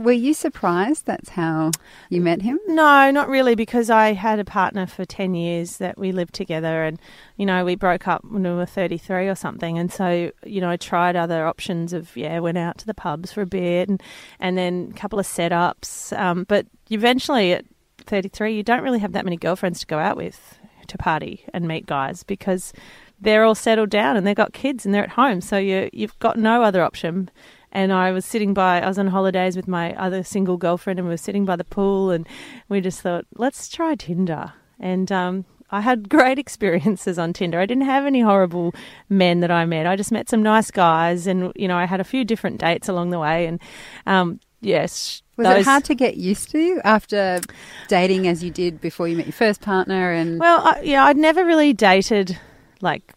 Were 0.00 0.12
you 0.12 0.32
surprised 0.32 1.04
that's 1.04 1.28
how 1.28 1.72
you 2.08 2.22
met 2.22 2.40
him? 2.40 2.58
No, 2.68 3.10
not 3.10 3.28
really, 3.28 3.54
because 3.54 3.90
I 3.90 4.14
had 4.14 4.38
a 4.38 4.46
partner 4.46 4.86
for 4.86 5.04
10 5.04 5.34
years 5.34 5.76
that 5.76 5.98
we 5.98 6.10
lived 6.10 6.32
together 6.32 6.84
and, 6.84 6.98
you 7.36 7.44
know, 7.44 7.66
we 7.66 7.74
broke 7.74 8.08
up 8.08 8.24
when 8.24 8.44
we 8.44 8.50
were 8.50 8.64
33 8.64 9.28
or 9.28 9.34
something. 9.34 9.78
And 9.78 9.92
so, 9.92 10.30
you 10.46 10.62
know, 10.62 10.70
I 10.70 10.78
tried 10.78 11.16
other 11.16 11.46
options 11.46 11.92
of, 11.92 12.16
yeah, 12.16 12.38
went 12.38 12.56
out 12.56 12.78
to 12.78 12.86
the 12.86 12.94
pubs 12.94 13.30
for 13.30 13.42
a 13.42 13.46
bit 13.46 13.90
and, 13.90 14.02
and 14.38 14.56
then 14.56 14.88
a 14.90 14.98
couple 14.98 15.18
of 15.18 15.26
setups. 15.26 16.18
Um, 16.18 16.44
but 16.48 16.64
eventually 16.88 17.52
at 17.52 17.66
33, 18.06 18.56
you 18.56 18.62
don't 18.62 18.82
really 18.82 19.00
have 19.00 19.12
that 19.12 19.26
many 19.26 19.36
girlfriends 19.36 19.80
to 19.80 19.86
go 19.86 19.98
out 19.98 20.16
with 20.16 20.58
to 20.86 20.96
party 20.96 21.44
and 21.52 21.68
meet 21.68 21.84
guys 21.84 22.22
because 22.22 22.72
they're 23.20 23.44
all 23.44 23.54
settled 23.54 23.90
down 23.90 24.16
and 24.16 24.26
they've 24.26 24.34
got 24.34 24.54
kids 24.54 24.86
and 24.86 24.94
they're 24.94 25.04
at 25.04 25.10
home. 25.10 25.42
So 25.42 25.58
you, 25.58 25.90
you've 25.92 26.18
got 26.20 26.38
no 26.38 26.62
other 26.62 26.82
option 26.82 27.30
and 27.72 27.92
I 27.92 28.10
was 28.12 28.24
sitting 28.24 28.54
by, 28.54 28.80
I 28.80 28.88
was 28.88 28.98
on 28.98 29.08
holidays 29.08 29.56
with 29.56 29.68
my 29.68 29.94
other 29.94 30.22
single 30.22 30.56
girlfriend, 30.56 30.98
and 30.98 31.06
we 31.06 31.12
were 31.12 31.18
sitting 31.18 31.44
by 31.44 31.56
the 31.56 31.64
pool, 31.64 32.10
and 32.10 32.26
we 32.68 32.80
just 32.80 33.00
thought, 33.00 33.26
let's 33.36 33.68
try 33.68 33.94
Tinder. 33.94 34.52
And 34.78 35.10
um, 35.12 35.44
I 35.70 35.80
had 35.80 36.08
great 36.08 36.38
experiences 36.38 37.18
on 37.18 37.32
Tinder. 37.32 37.60
I 37.60 37.66
didn't 37.66 37.84
have 37.84 38.06
any 38.06 38.20
horrible 38.20 38.74
men 39.08 39.40
that 39.40 39.50
I 39.50 39.64
met. 39.64 39.86
I 39.86 39.96
just 39.96 40.12
met 40.12 40.28
some 40.28 40.42
nice 40.42 40.70
guys, 40.70 41.26
and 41.26 41.52
you 41.54 41.68
know, 41.68 41.76
I 41.76 41.84
had 41.84 42.00
a 42.00 42.04
few 42.04 42.24
different 42.24 42.58
dates 42.58 42.88
along 42.88 43.10
the 43.10 43.18
way. 43.18 43.46
And 43.46 43.60
um, 44.06 44.40
yes, 44.60 45.22
was 45.36 45.46
those... 45.46 45.60
it 45.60 45.64
hard 45.64 45.84
to 45.84 45.94
get 45.94 46.16
used 46.16 46.50
to 46.50 46.80
after 46.84 47.40
dating 47.88 48.26
as 48.26 48.42
you 48.42 48.50
did 48.50 48.80
before 48.80 49.06
you 49.06 49.16
met 49.16 49.26
your 49.26 49.32
first 49.32 49.60
partner? 49.60 50.12
And 50.12 50.40
well, 50.40 50.60
I, 50.66 50.80
yeah, 50.80 51.04
I'd 51.04 51.16
never 51.16 51.44
really 51.44 51.72
dated 51.72 52.38
like 52.80 53.14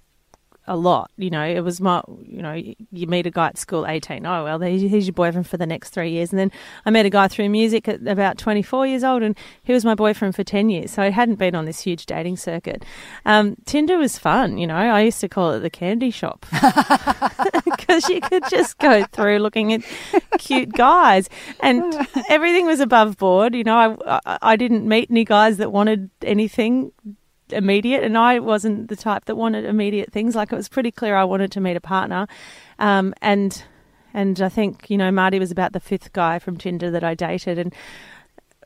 a 0.68 0.78
lot. 0.78 1.12
You 1.18 1.30
know, 1.30 1.44
it 1.44 1.62
was 1.62 1.82
my, 1.82 2.02
you 2.24 2.42
know, 2.42 2.54
you 2.54 3.08
meet 3.08 3.28
a 3.28 3.32
guy 3.32 3.48
at 3.48 3.58
school, 3.58 3.86
18. 3.86 4.26
Oh, 4.26 4.44
well, 4.46 4.60
he's 4.60 5.08
your 5.08 5.14
boyfriend 5.14 5.48
for 5.48 5.58
the 5.58 5.66
next 5.66 5.90
three 5.90 6.12
years. 6.12 6.32
And 6.32 6.40
then 6.40 6.52
I 6.86 6.90
met 6.90 7.06
a 7.06 7.10
guy 7.10 7.28
through 7.28 7.50
music 7.50 7.88
at 7.88 8.06
about 8.08 8.38
24 8.38 8.88
years 8.88 9.04
old, 9.04 9.24
and 9.24 9.38
he 9.64 9.74
was 9.74 9.84
my 9.84 9.96
boyfriend 9.96 10.36
for 10.36 10.44
10 10.44 10.70
years. 10.70 10.92
So 10.92 11.04
I 11.04 11.10
hadn't 11.10 11.36
been 11.36 11.56
on 11.56 11.66
this 11.66 11.82
huge 11.82 12.06
dating 12.06 12.38
circuit. 12.38 12.84
Um, 13.26 13.58
Tinder 13.66 13.98
was 13.98 14.18
fun, 14.18 14.58
you 14.58 14.68
know. 14.68 14.76
I 14.76 15.02
used 15.02 15.20
to 15.22 15.30
call 15.30 15.52
it 15.52 15.60
the 15.60 15.70
candy 15.70 16.12
shop 16.12 16.46
because 17.66 18.08
you 18.10 18.22
could 18.22 18.44
just 18.50 18.78
go 18.78 19.06
through 19.12 19.40
looking 19.40 19.74
at 19.74 19.82
cute 20.38 20.72
guys, 20.72 21.30
and 21.60 21.94
everything 22.30 22.66
was 22.66 22.80
above 22.80 23.18
board. 23.18 23.56
You 23.56 23.64
know, 23.64 23.98
I, 24.06 24.20
I, 24.26 24.38
I 24.42 24.56
didn't 24.56 24.88
meet 24.88 25.10
any 25.10 25.26
guys 25.26 25.58
that 25.58 25.72
wanted 25.72 26.10
anything 26.22 26.92
immediate, 27.54 28.04
and 28.04 28.18
I 28.18 28.40
wasn't 28.40 28.90
the 28.90 28.96
type 28.96 29.26
that 29.26 29.36
wanted 29.36 29.66
immediate 29.66 30.12
things. 30.12 30.36
Like 30.36 30.52
it 30.52 30.56
was 30.56 30.70
pretty 30.70 30.92
clear 30.92 31.16
I 31.16 31.24
wanted 31.24 31.52
to 31.54 31.62
meet 31.62 31.76
a 31.76 31.82
partner, 31.82 32.28
um, 32.80 33.14
and 33.22 33.64
and 34.14 34.42
I 34.42 34.50
think 34.50 34.90
you 34.90 34.98
know 34.98 35.12
Marty 35.12 35.40
was 35.40 35.52
about 35.52 35.74
the 35.74 35.80
fifth 35.80 36.14
guy 36.14 36.40
from 36.40 36.58
Tinder 36.58 36.92
that 36.92 37.04
I 37.04 37.16
dated, 37.16 37.58
and 37.58 37.74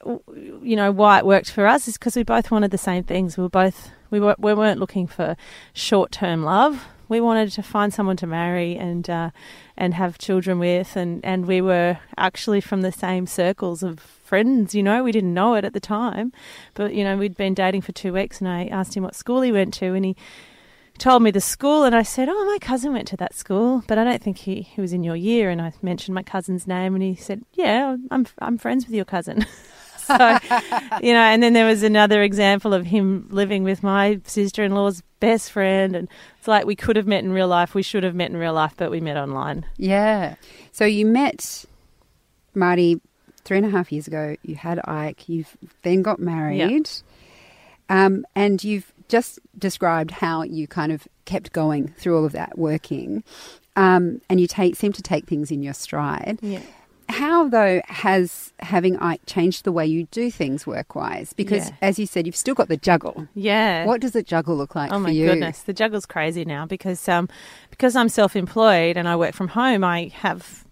you 0.05 0.75
know 0.75 0.91
why 0.91 1.19
it 1.19 1.25
worked 1.25 1.51
for 1.51 1.67
us 1.67 1.87
is 1.87 1.97
because 1.97 2.15
we 2.15 2.23
both 2.23 2.51
wanted 2.51 2.71
the 2.71 2.77
same 2.77 3.03
things. 3.03 3.37
We 3.37 3.43
were 3.43 3.49
both 3.49 3.91
we, 4.09 4.19
were, 4.19 4.35
we 4.37 4.53
weren't 4.53 4.79
looking 4.79 5.07
for 5.07 5.35
short 5.73 6.11
term 6.11 6.43
love. 6.43 6.85
We 7.09 7.21
wanted 7.21 7.51
to 7.51 7.63
find 7.63 7.93
someone 7.93 8.17
to 8.17 8.27
marry 8.27 8.75
and 8.75 9.09
uh, 9.09 9.29
and 9.77 9.93
have 9.93 10.17
children 10.17 10.59
with, 10.59 10.97
and, 10.97 11.23
and 11.23 11.45
we 11.45 11.61
were 11.61 11.99
actually 12.17 12.59
from 12.59 12.81
the 12.81 12.91
same 12.91 13.27
circles 13.27 13.81
of 13.81 13.99
friends. 13.99 14.75
You 14.75 14.83
know, 14.83 15.03
we 15.03 15.13
didn't 15.13 15.33
know 15.33 15.55
it 15.55 15.63
at 15.63 15.71
the 15.71 15.79
time, 15.79 16.33
but 16.73 16.93
you 16.93 17.05
know, 17.05 17.15
we'd 17.15 17.37
been 17.37 17.53
dating 17.53 17.81
for 17.81 17.93
two 17.93 18.11
weeks, 18.11 18.41
and 18.41 18.49
I 18.49 18.65
asked 18.65 18.97
him 18.97 19.03
what 19.03 19.15
school 19.15 19.41
he 19.41 19.53
went 19.53 19.73
to, 19.75 19.93
and 19.93 20.03
he 20.03 20.17
told 20.97 21.23
me 21.23 21.31
the 21.31 21.39
school, 21.39 21.85
and 21.85 21.95
I 21.95 22.03
said, 22.03 22.27
"Oh, 22.29 22.45
my 22.45 22.57
cousin 22.59 22.91
went 22.91 23.07
to 23.09 23.17
that 23.17 23.33
school, 23.33 23.83
but 23.87 23.97
I 23.97 24.03
don't 24.03 24.21
think 24.21 24.39
he, 24.39 24.63
he 24.63 24.81
was 24.81 24.91
in 24.91 25.03
your 25.03 25.15
year." 25.15 25.49
And 25.49 25.61
I 25.61 25.71
mentioned 25.81 26.13
my 26.13 26.23
cousin's 26.23 26.67
name, 26.67 26.93
and 26.93 27.03
he 27.03 27.15
said, 27.15 27.43
"Yeah, 27.53 27.95
I'm 28.11 28.27
I'm 28.39 28.57
friends 28.57 28.85
with 28.85 28.93
your 28.93 29.05
cousin." 29.05 29.45
so, 30.17 30.39
you 31.01 31.13
know, 31.13 31.19
and 31.19 31.43
then 31.43 31.53
there 31.53 31.65
was 31.65 31.83
another 31.83 32.23
example 32.23 32.73
of 32.73 32.85
him 32.85 33.27
living 33.29 33.63
with 33.63 33.83
my 33.83 34.19
sister 34.25 34.63
in 34.63 34.73
law's 34.73 35.03
best 35.19 35.51
friend. 35.51 35.95
And 35.95 36.07
it's 36.39 36.47
like 36.47 36.65
we 36.65 36.75
could 36.75 36.95
have 36.95 37.07
met 37.07 37.23
in 37.23 37.31
real 37.31 37.47
life. 37.47 37.73
We 37.73 37.83
should 37.83 38.03
have 38.03 38.15
met 38.15 38.31
in 38.31 38.37
real 38.37 38.53
life, 38.53 38.73
but 38.77 38.91
we 38.91 39.01
met 39.01 39.17
online. 39.17 39.65
Yeah. 39.77 40.35
So 40.71 40.85
you 40.85 41.05
met 41.05 41.65
Marty 42.55 43.01
three 43.43 43.57
and 43.57 43.65
a 43.65 43.69
half 43.69 43.91
years 43.91 44.07
ago. 44.07 44.35
You 44.43 44.55
had 44.55 44.79
Ike. 44.85 45.29
You've 45.29 45.55
then 45.83 46.01
got 46.01 46.19
married. 46.19 46.89
Um, 47.89 48.25
and 48.35 48.63
you've 48.63 48.91
just 49.07 49.39
described 49.57 50.11
how 50.11 50.43
you 50.43 50.67
kind 50.67 50.91
of 50.91 51.07
kept 51.25 51.53
going 51.53 51.87
through 51.97 52.17
all 52.17 52.25
of 52.25 52.33
that 52.33 52.57
working. 52.57 53.23
Um, 53.75 54.21
and 54.29 54.41
you 54.41 54.47
take 54.47 54.75
seem 54.75 54.91
to 54.93 55.01
take 55.01 55.27
things 55.27 55.51
in 55.51 55.63
your 55.63 55.73
stride. 55.73 56.39
Yeah. 56.41 56.61
How, 57.09 57.47
though, 57.47 57.81
has 57.87 58.53
having 58.59 58.97
Ike 58.97 59.21
changed 59.25 59.63
the 59.63 59.71
way 59.71 59.85
you 59.85 60.05
do 60.11 60.29
things 60.29 60.67
work 60.67 60.93
wise? 60.95 61.33
Because, 61.33 61.69
Yeah. 61.69 61.75
as 61.81 61.97
you 61.97 62.05
said, 62.05 62.25
you've 62.25 62.35
still 62.35 62.53
got 62.55 62.67
the 62.67 62.77
juggle. 62.77 63.27
Yeah. 63.33 63.85
What 63.85 64.01
does 64.01 64.11
the 64.11 64.23
juggle 64.23 64.55
look 64.57 64.75
like 64.75 64.91
Oh 64.91 64.99
my 64.99 65.09
you? 65.11 65.27
goodness, 65.27 65.61
the 65.61 65.73
juggle's 65.73 66.05
crazy 66.05 66.43
now 66.45 66.65
because 66.65 67.07
um 67.07 67.29
because 67.69 67.95
I'm 67.95 68.09
self-employed 68.09 68.97
and 68.97 69.07
I 69.07 69.15
work 69.15 69.33
from 69.33 69.47
home. 69.49 69.83
I 69.83 70.11
have 70.15 70.65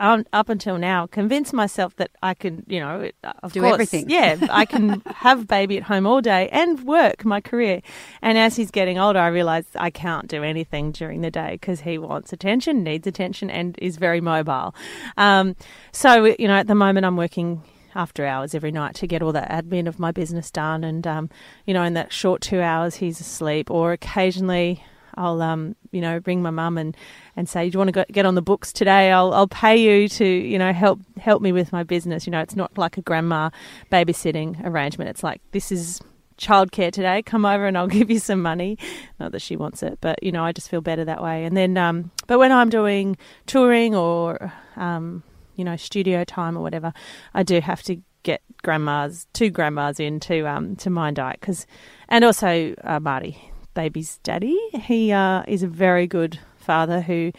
um, 0.00 0.24
up 0.32 0.48
until 0.48 0.78
now 0.78 1.06
convinced 1.06 1.52
myself 1.52 1.96
that 1.96 2.10
I 2.22 2.34
can, 2.34 2.64
you 2.66 2.80
know, 2.80 3.10
uh, 3.24 3.32
of 3.42 3.52
Do 3.52 3.60
course, 3.60 3.74
everything. 3.74 4.10
Yeah, 4.10 4.36
I 4.50 4.64
can 4.64 5.02
have 5.06 5.46
baby 5.46 5.76
at 5.76 5.84
home 5.84 6.06
all 6.06 6.20
day 6.20 6.48
and 6.50 6.82
work 6.84 7.24
my 7.24 7.40
career. 7.40 7.82
And 8.20 8.38
as 8.38 8.56
he's 8.56 8.70
getting 8.70 8.98
older, 8.98 9.18
I 9.18 9.28
realize 9.28 9.64
I 9.74 9.90
can't 9.90 10.28
do 10.28 10.42
anything 10.42 10.92
during 10.92 11.20
the 11.20 11.30
day 11.30 11.52
because 11.52 11.80
he 11.80 11.98
wants 11.98 12.32
attention, 12.32 12.82
needs 12.82 13.06
attention, 13.06 13.50
and 13.50 13.78
is 13.78 13.96
very 13.96 14.20
mobile. 14.20 14.74
Um, 15.16 15.56
so 15.92 16.24
you 16.38 16.48
know, 16.48 16.56
at 16.56 16.66
the 16.66 16.74
moment, 16.74 17.06
I'm 17.06 17.16
working 17.16 17.62
after 17.94 18.24
hours 18.26 18.54
every 18.54 18.72
night 18.72 18.94
to 18.96 19.06
get 19.06 19.22
all 19.22 19.32
the 19.32 19.40
admin 19.40 19.86
of 19.86 19.98
my 19.98 20.10
business 20.10 20.50
done. 20.50 20.84
And, 20.84 21.06
um, 21.06 21.30
you 21.66 21.74
know, 21.74 21.82
in 21.82 21.94
that 21.94 22.12
short 22.12 22.40
two 22.40 22.60
hours, 22.60 22.96
he's 22.96 23.20
asleep. 23.20 23.70
Or 23.70 23.92
occasionally 23.92 24.82
I'll, 25.16 25.40
um, 25.42 25.76
you 25.90 26.00
know, 26.00 26.20
ring 26.26 26.42
my 26.42 26.50
mum 26.50 26.78
and, 26.78 26.96
and 27.36 27.48
say, 27.48 27.68
do 27.68 27.74
you 27.74 27.78
want 27.78 27.94
to 27.94 28.06
get 28.10 28.26
on 28.26 28.34
the 28.34 28.42
books 28.42 28.72
today? 28.72 29.10
I'll, 29.10 29.32
I'll 29.32 29.48
pay 29.48 29.76
you 29.76 30.08
to, 30.08 30.24
you 30.24 30.58
know, 30.58 30.72
help, 30.72 31.00
help 31.18 31.42
me 31.42 31.52
with 31.52 31.72
my 31.72 31.82
business. 31.82 32.26
You 32.26 32.30
know, 32.30 32.40
it's 32.40 32.56
not 32.56 32.76
like 32.76 32.98
a 32.98 33.02
grandma 33.02 33.50
babysitting 33.90 34.64
arrangement. 34.64 35.10
It's 35.10 35.22
like, 35.22 35.40
this 35.52 35.72
is 35.72 36.00
childcare 36.38 36.92
today. 36.92 37.22
Come 37.22 37.44
over 37.44 37.66
and 37.66 37.76
I'll 37.76 37.86
give 37.98 38.10
you 38.10 38.18
some 38.18 38.42
money. 38.42 38.78
Not 39.20 39.32
that 39.32 39.42
she 39.42 39.56
wants 39.56 39.82
it, 39.82 39.98
but, 40.00 40.22
you 40.22 40.32
know, 40.32 40.44
I 40.44 40.52
just 40.52 40.68
feel 40.68 40.80
better 40.80 41.04
that 41.04 41.22
way. 41.22 41.44
And 41.44 41.56
then, 41.56 41.76
um, 41.76 42.10
but 42.26 42.38
when 42.38 42.52
I'm 42.52 42.70
doing 42.70 43.16
touring 43.46 43.94
or, 43.94 44.52
um, 44.76 45.22
you 45.56 45.64
know, 45.64 45.76
studio 45.76 46.24
time 46.24 46.56
or 46.56 46.62
whatever, 46.62 46.92
I 47.34 47.42
do 47.42 47.60
have 47.60 47.82
to 47.84 48.00
get 48.22 48.42
grandmas, 48.62 49.26
two 49.32 49.50
grandmas 49.50 49.98
in 49.98 50.20
to 50.20 50.46
um 50.46 50.76
to 50.76 50.90
mind 50.90 51.18
Ike 51.18 51.40
because, 51.40 51.66
and 52.08 52.24
also 52.24 52.74
uh, 52.84 53.00
Marty, 53.00 53.51
baby's 53.74 54.18
daddy. 54.22 54.58
He 54.72 55.12
uh, 55.12 55.42
is 55.48 55.62
a 55.62 55.68
very 55.68 56.06
good 56.06 56.38
father 56.56 57.02
who, 57.02 57.32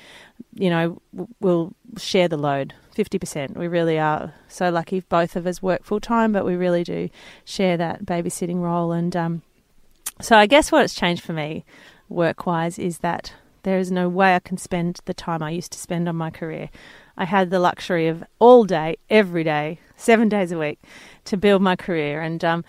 you 0.54 0.70
know, 0.70 1.02
w- 1.14 1.34
will 1.40 1.74
share 1.98 2.28
the 2.28 2.38
load. 2.38 2.74
50%. 2.96 3.58
We 3.58 3.68
really 3.68 3.98
are 3.98 4.34
so 4.48 4.70
lucky. 4.70 5.00
Both 5.00 5.36
of 5.36 5.48
us 5.48 5.62
work 5.62 5.84
full 5.84 6.00
time, 6.00 6.32
but 6.32 6.46
we 6.46 6.56
really 6.56 6.84
do 6.84 7.10
share 7.44 7.76
that 7.78 8.06
babysitting 8.06 8.62
role. 8.62 8.92
And 8.92 9.16
um, 9.16 9.42
so 10.22 10.38
I 10.38 10.46
guess 10.46 10.72
what 10.72 10.82
has 10.82 10.94
changed 10.94 11.24
for 11.24 11.34
me 11.34 11.66
work 12.08 12.46
wise 12.46 12.78
is 12.78 13.00
that 13.00 13.34
there 13.64 13.80
is 13.80 13.92
no 13.92 14.10
way 14.10 14.36
I 14.36 14.40
can 14.40 14.58
spend 14.58 15.00
the 15.06 15.14
time 15.14 15.42
I 15.42 15.52
used 15.52 15.72
to 15.72 15.80
spend 15.80 16.08
on 16.08 16.16
my 16.16 16.30
career. 16.30 16.70
I 17.18 17.26
had 17.26 17.50
the 17.50 17.60
luxury 17.60 18.08
of 18.08 18.24
all 18.40 18.66
day, 18.66 18.98
every 19.10 19.44
day, 19.44 19.80
seven 19.96 20.30
days 20.30 20.52
a 20.52 20.60
week 20.60 20.80
to 21.26 21.38
build 21.38 21.62
my 21.62 21.76
career. 21.76 22.22
And 22.22 22.44
um, 22.44 22.66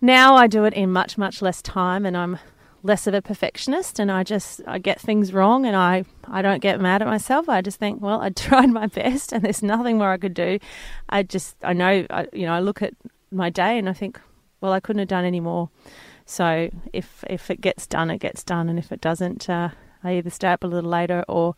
now 0.00 0.36
I 0.36 0.46
do 0.46 0.64
it 0.64 0.74
in 0.74 0.92
much, 0.92 1.18
much 1.18 1.42
less 1.42 1.60
time 1.60 2.06
and 2.06 2.16
I'm 2.16 2.38
less 2.82 3.06
of 3.06 3.14
a 3.14 3.20
perfectionist 3.20 3.98
and 3.98 4.10
I 4.10 4.22
just 4.22 4.60
I 4.66 4.78
get 4.78 5.00
things 5.00 5.32
wrong 5.32 5.66
and 5.66 5.76
I 5.76 6.04
I 6.24 6.42
don't 6.42 6.60
get 6.60 6.80
mad 6.80 7.02
at 7.02 7.08
myself. 7.08 7.48
I 7.48 7.60
just 7.60 7.78
think, 7.78 8.00
well, 8.00 8.20
I 8.20 8.30
tried 8.48 8.70
my 8.70 8.86
best 8.86 9.32
and 9.32 9.44
there's 9.44 9.62
nothing 9.62 9.98
more 9.98 10.12
I 10.12 10.18
could 10.18 10.34
do. 10.34 10.58
I 11.08 11.22
just 11.22 11.56
I 11.62 11.72
know 11.72 12.06
I, 12.10 12.26
you 12.32 12.46
know 12.46 12.54
I 12.54 12.60
look 12.60 12.82
at 12.82 12.94
my 13.30 13.50
day 13.50 13.78
and 13.78 13.88
I 13.88 13.92
think, 13.92 14.20
well, 14.60 14.72
I 14.72 14.80
couldn't 14.80 15.00
have 15.00 15.08
done 15.08 15.24
any 15.24 15.40
more. 15.40 15.70
So 16.26 16.70
if 16.92 17.24
if 17.28 17.50
it 17.50 17.60
gets 17.60 17.86
done, 17.86 18.10
it 18.10 18.18
gets 18.18 18.44
done, 18.44 18.68
and 18.68 18.78
if 18.78 18.92
it 18.92 19.00
doesn't, 19.00 19.50
uh, 19.50 19.70
I 20.04 20.16
either 20.18 20.30
stay 20.30 20.48
up 20.48 20.62
a 20.62 20.68
little 20.68 20.90
later 20.90 21.24
or 21.26 21.56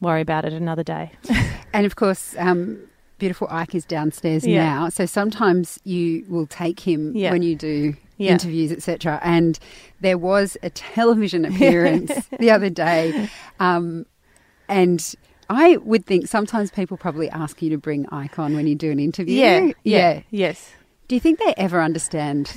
worry 0.00 0.20
about 0.20 0.44
it 0.44 0.52
another 0.52 0.82
day. 0.82 1.12
And 1.72 1.86
of 1.86 1.96
course, 1.96 2.36
um, 2.38 2.88
beautiful 3.24 3.48
Ike 3.50 3.74
is 3.74 3.86
downstairs 3.86 4.46
Yeah. 4.46 4.62
now. 4.64 4.88
So 4.90 5.06
sometimes 5.06 5.78
you 5.84 6.26
will 6.28 6.46
take 6.46 6.80
him 6.80 7.12
Yeah. 7.16 7.30
when 7.32 7.42
you 7.42 7.56
do 7.56 7.94
Yeah. 8.18 8.32
interviews, 8.32 8.70
etc. 8.70 9.18
And 9.22 9.58
there 10.02 10.18
was 10.18 10.58
a 10.62 10.68
television 10.68 11.44
appearance 11.50 12.12
the 12.38 12.50
other 12.50 12.70
day, 12.70 13.28
um, 13.60 14.04
and. 14.68 15.00
I 15.50 15.76
would 15.76 16.06
think 16.06 16.26
sometimes 16.26 16.70
people 16.70 16.96
probably 16.96 17.28
ask 17.28 17.60
you 17.60 17.68
to 17.68 17.76
bring 17.76 18.06
Ike 18.08 18.38
on 18.38 18.54
when 18.54 18.66
you 18.66 18.74
do 18.74 18.90
an 18.90 18.98
interview. 18.98 19.36
yeah, 19.36 19.70
yeah, 19.84 20.20
yes. 20.30 20.70
Do 21.06 21.14
you 21.14 21.20
think 21.20 21.38
they 21.38 21.52
ever 21.58 21.82
understand 21.82 22.48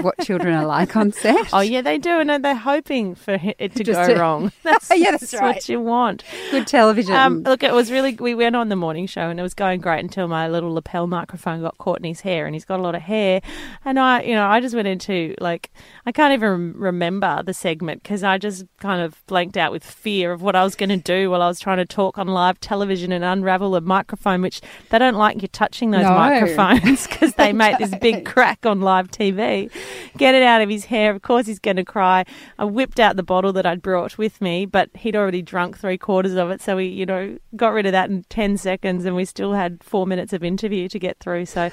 what 0.00 0.16
children 0.20 0.54
are 0.54 0.64
like 0.64 0.94
on 0.94 1.10
set? 1.10 1.48
Oh 1.52 1.58
yeah, 1.60 1.80
they 1.82 1.98
do, 1.98 2.20
and 2.20 2.44
they're 2.44 2.54
hoping 2.54 3.16
for 3.16 3.38
it 3.58 3.74
to 3.74 3.82
Just 3.82 4.06
go 4.06 4.14
to- 4.14 4.20
wrong. 4.20 4.52
That's, 4.62 4.88
Yeah, 4.94 5.12
that's 5.12 5.32
what 5.32 5.40
right. 5.42 5.68
you 5.68 5.80
want. 5.80 6.22
Good 6.52 6.68
television. 6.68 7.14
Um, 7.14 7.42
look, 7.42 7.62
it 7.64 7.72
was 7.72 7.90
really. 7.90 8.14
We 8.14 8.36
went 8.36 8.54
on 8.54 8.68
the 8.68 8.76
morning 8.76 9.06
show, 9.08 9.28
and 9.28 9.40
it 9.40 9.42
was 9.42 9.54
going 9.54 9.80
great 9.80 9.98
until 10.00 10.28
my 10.28 10.46
little 10.48 10.72
lapel 10.74 11.06
microphone 11.08 11.60
got 11.60 11.76
caught 11.78 11.98
in 11.98 12.04
his 12.04 12.20
hair, 12.20 12.46
and 12.46 12.54
he's 12.54 12.64
got 12.64 12.78
a 12.78 12.82
lot 12.82 12.94
of 12.94 13.02
hair. 13.02 13.40
And 13.84 13.98
I, 13.98 14.22
you 14.22 14.34
know, 14.34 14.46
I 14.46 14.60
just 14.60 14.76
went 14.76 14.86
into 14.86 15.34
like 15.40 15.70
I 16.06 16.12
can't 16.12 16.32
even 16.32 16.74
remember 16.74 17.42
the 17.44 17.52
segment 17.54 18.04
because 18.04 18.22
I 18.22 18.38
just 18.38 18.64
kind 18.78 19.02
of 19.02 19.20
blanked 19.26 19.56
out 19.56 19.72
with 19.72 19.82
fear 19.84 20.30
of 20.32 20.40
what 20.40 20.54
I 20.54 20.62
was 20.62 20.76
going 20.76 20.90
to 20.90 20.96
do 20.96 21.30
while 21.30 21.42
I 21.42 21.48
was 21.48 21.58
trying 21.58 21.78
to 21.78 21.86
talk 21.86 22.16
on 22.16 22.28
live 22.28 22.60
television 22.60 23.10
and 23.10 23.24
unravel 23.24 23.74
a 23.74 23.80
microphone, 23.80 24.40
which 24.42 24.60
they 24.90 24.98
don't 25.00 25.16
like 25.16 25.42
you 25.42 25.48
touching 25.48 25.90
those 25.90 26.02
No. 26.02 26.10
microphones 26.14 27.06
because 27.08 27.34
they 27.34 27.52
make 27.64 27.78
this 27.78 27.87
big 27.96 28.24
crack 28.26 28.64
on 28.66 28.80
live 28.80 29.10
TV. 29.10 29.70
Get 30.16 30.34
it 30.34 30.42
out 30.42 30.60
of 30.60 30.68
his 30.68 30.86
hair. 30.86 31.14
Of 31.14 31.22
course, 31.22 31.46
he's 31.46 31.58
going 31.58 31.76
to 31.76 31.84
cry. 31.84 32.24
I 32.58 32.64
whipped 32.64 33.00
out 33.00 33.16
the 33.16 33.22
bottle 33.22 33.52
that 33.54 33.66
I'd 33.66 33.82
brought 33.82 34.18
with 34.18 34.40
me, 34.40 34.66
but 34.66 34.90
he'd 34.94 35.16
already 35.16 35.42
drunk 35.42 35.78
three 35.78 35.98
quarters 35.98 36.34
of 36.34 36.50
it. 36.50 36.60
So 36.60 36.76
we, 36.76 36.86
you 36.86 37.06
know, 37.06 37.38
got 37.56 37.72
rid 37.72 37.86
of 37.86 37.92
that 37.92 38.10
in 38.10 38.24
10 38.24 38.56
seconds 38.56 39.04
and 39.04 39.14
we 39.16 39.24
still 39.24 39.52
had 39.52 39.82
four 39.82 40.06
minutes 40.06 40.32
of 40.32 40.42
interview 40.44 40.88
to 40.88 40.98
get 40.98 41.18
through. 41.18 41.46
So, 41.46 41.70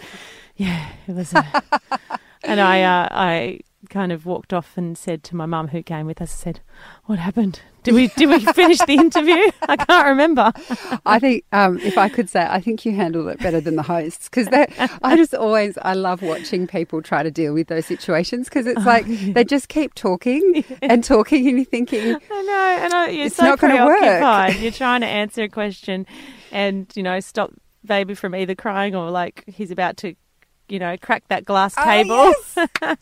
yeah, 0.55 0.89
it 1.07 1.15
was. 1.15 1.33
A, 1.33 1.63
and 2.43 2.59
I, 2.59 2.81
uh, 2.83 3.07
I 3.11 3.59
kind 3.89 4.11
of 4.11 4.25
walked 4.25 4.53
off 4.53 4.77
and 4.77 4.97
said 4.97 5.23
to 5.25 5.35
my 5.35 5.45
mum 5.45 5.69
who 5.69 5.81
came 5.83 6.05
with 6.05 6.21
us, 6.21 6.33
I 6.33 6.43
said, 6.43 6.59
What 7.05 7.19
happened? 7.19 7.61
Did 7.83 7.93
we, 7.93 8.07
did 8.07 8.29
we 8.29 8.39
finish 8.39 8.79
the 8.79 8.93
interview? 8.95 9.51
I 9.69 9.75
can't 9.77 10.07
remember. 10.07 10.51
I 11.05 11.19
think, 11.19 11.45
um, 11.51 11.77
if 11.79 11.97
I 11.99 12.09
could 12.09 12.29
say, 12.29 12.41
I 12.49 12.59
think 12.59 12.83
you 12.83 12.93
handled 12.95 13.27
it 13.27 13.39
better 13.39 13.61
than 13.61 13.75
the 13.75 13.83
hosts 13.83 14.27
because 14.27 14.47
I 15.03 15.15
just 15.15 15.35
always, 15.35 15.77
I 15.83 15.93
love 15.93 16.21
watching 16.23 16.65
people 16.65 17.01
try 17.03 17.21
to 17.21 17.29
deal 17.29 17.53
with 17.53 17.67
those 17.67 17.85
situations 17.85 18.49
because 18.49 18.65
Oh, 18.65 18.71
it's 18.71 18.85
like 18.85 19.05
they 19.07 19.43
just 19.43 19.69
keep 19.69 19.93
talking 19.93 20.63
and 20.81 21.03
talking 21.03 21.47
and 21.47 21.57
you're 21.57 21.65
thinking, 21.65 22.15
I 22.31 22.41
know, 22.41 22.77
and 22.85 22.93
I, 22.93 23.09
you're 23.09 23.25
It's 23.27 23.35
so 23.35 23.45
not 23.45 23.59
gonna 23.59 23.85
work. 23.85 23.99
preoccupied. 23.99 24.55
You're 24.61 24.71
trying 24.71 25.01
to 25.01 25.07
answer 25.07 25.43
a 25.43 25.49
question, 25.49 26.07
and 26.51 26.91
you 26.95 27.03
know, 27.03 27.19
stop 27.19 27.51
baby 27.85 28.15
from 28.15 28.33
either 28.33 28.55
crying 28.55 28.95
or 28.95 29.11
like 29.11 29.43
he's 29.47 29.69
about 29.69 29.97
to, 29.97 30.15
you 30.69 30.79
know, 30.79 30.95
crack 30.97 31.27
that 31.27 31.45
glass 31.45 31.73
Oh, 31.77 31.83
table. 31.83 32.33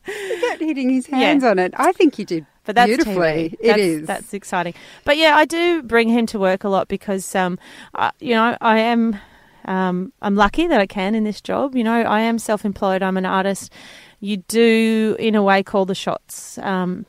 he 0.05 0.39
kept 0.41 0.60
hitting 0.62 0.89
his 0.89 1.08
hands 1.08 1.43
on 1.43 1.60
it. 1.60 1.74
I 1.77 1.91
think 1.93 2.15
he 2.15 2.25
did 2.25 2.46
But 2.65 2.75
that's 2.75 2.88
beautifully. 2.88 3.13
TV. 3.15 3.53
It 3.53 3.60
that's, 3.67 3.82
is. 3.82 4.08
That's 4.08 4.34
exciting. 4.34 4.74
But 5.05 5.17
yeah, 5.17 5.36
I 5.36 5.46
do 5.46 5.82
bring 5.84 6.10
him 6.10 6.25
to 6.27 6.39
work 6.39 6.63
a 6.63 6.70
lot 6.70 6.88
because, 6.88 7.34
um, 7.36 7.58
I, 7.96 8.12
you 8.20 8.34
know, 8.36 8.58
I 8.62 8.79
am, 8.79 9.17
um, 9.65 10.12
I'm 10.22 10.36
lucky 10.36 10.67
that 10.67 10.82
I 10.82 10.88
can 10.88 11.15
in 11.15 11.24
this 11.24 11.39
job. 11.41 11.75
You 11.75 11.84
know, 11.84 12.01
I 12.01 12.22
am 12.22 12.38
self-employed. 12.39 13.01
I'm 13.01 13.17
an 13.17 13.25
artist. 13.25 13.72
You 14.20 14.38
do, 14.38 15.15
in 15.20 15.36
a 15.36 15.43
way, 15.43 15.63
call 15.63 15.86
the 15.86 15.96
shots. 15.96 16.58
Um, 16.60 17.05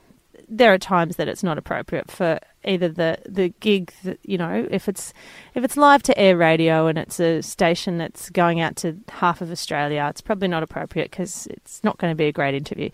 there 0.48 0.72
are 0.72 0.78
times 0.78 1.16
that 1.16 1.26
it's 1.28 1.42
not 1.42 1.58
appropriate 1.58 2.10
for 2.10 2.38
either 2.64 2.88
the 2.88 3.18
the 3.26 3.50
gig 3.60 3.92
that 4.04 4.18
you 4.22 4.38
know 4.38 4.66
if 4.70 4.88
it's 4.88 5.12
if 5.54 5.64
it's 5.64 5.76
live 5.76 6.02
to 6.04 6.18
air 6.18 6.36
radio 6.36 6.86
and 6.86 6.98
it's 6.98 7.20
a 7.20 7.42
station 7.42 7.98
that's 7.98 8.30
going 8.30 8.60
out 8.60 8.76
to 8.76 8.98
half 9.08 9.40
of 9.40 9.50
Australia, 9.50 10.06
it's 10.10 10.20
probably 10.20 10.48
not 10.48 10.62
appropriate 10.62 11.10
because 11.10 11.46
it's 11.48 11.82
not 11.84 11.98
going 11.98 12.10
to 12.10 12.16
be 12.16 12.26
a 12.26 12.32
great 12.32 12.54
interview. 12.54 12.90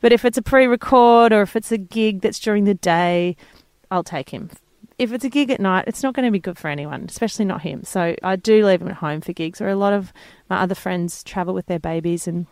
But 0.00 0.12
if 0.12 0.24
it's 0.24 0.38
a 0.38 0.42
pre-record 0.42 1.32
or 1.32 1.42
if 1.42 1.56
it's 1.56 1.72
a 1.72 1.78
gig 1.78 2.20
that's 2.20 2.38
during 2.38 2.64
the 2.64 2.74
day, 2.74 3.36
I'll 3.90 4.04
take 4.04 4.30
him. 4.30 4.50
If 4.98 5.12
it's 5.12 5.24
a 5.24 5.28
gig 5.28 5.50
at 5.50 5.60
night, 5.60 5.84
it's 5.86 6.02
not 6.02 6.14
going 6.14 6.26
to 6.26 6.30
be 6.30 6.38
good 6.38 6.58
for 6.58 6.68
anyone, 6.68 7.06
especially 7.08 7.44
not 7.44 7.62
him. 7.62 7.82
So 7.82 8.14
I 8.22 8.36
do 8.36 8.64
leave 8.64 8.80
him 8.80 8.88
at 8.88 8.94
home 8.96 9.20
for 9.20 9.32
gigs. 9.32 9.60
Or 9.60 9.68
a 9.68 9.74
lot 9.74 9.92
of 9.92 10.12
my 10.48 10.60
other 10.60 10.76
friends 10.76 11.24
travel 11.24 11.52
with 11.52 11.66
their 11.66 11.80
babies 11.80 12.28
and 12.28 12.46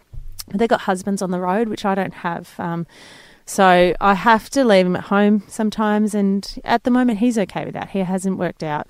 they've 0.52 0.69
got 0.69 0.83
husbands 0.83 1.23
on 1.23 1.31
the 1.31 1.41
road, 1.41 1.69
which 1.69 1.85
I 1.85 1.95
don't 1.95 2.14
have. 2.14 2.55
Um, 2.59 2.87
so 3.46 3.94
I 4.00 4.14
have 4.14 4.49
to 4.50 4.64
leave 4.64 4.87
him 4.87 4.96
at 4.96 5.04
home 5.04 5.42
sometimes, 5.49 6.14
and 6.14 6.58
at 6.64 6.84
the 6.84 6.90
moment 6.90 7.18
he's 7.18 7.38
okay 7.38 7.64
with 7.64 7.75
that. 7.75 7.90
He 7.90 8.00
hasn't 8.00 8.38
worked 8.38 8.62
out 8.62 8.87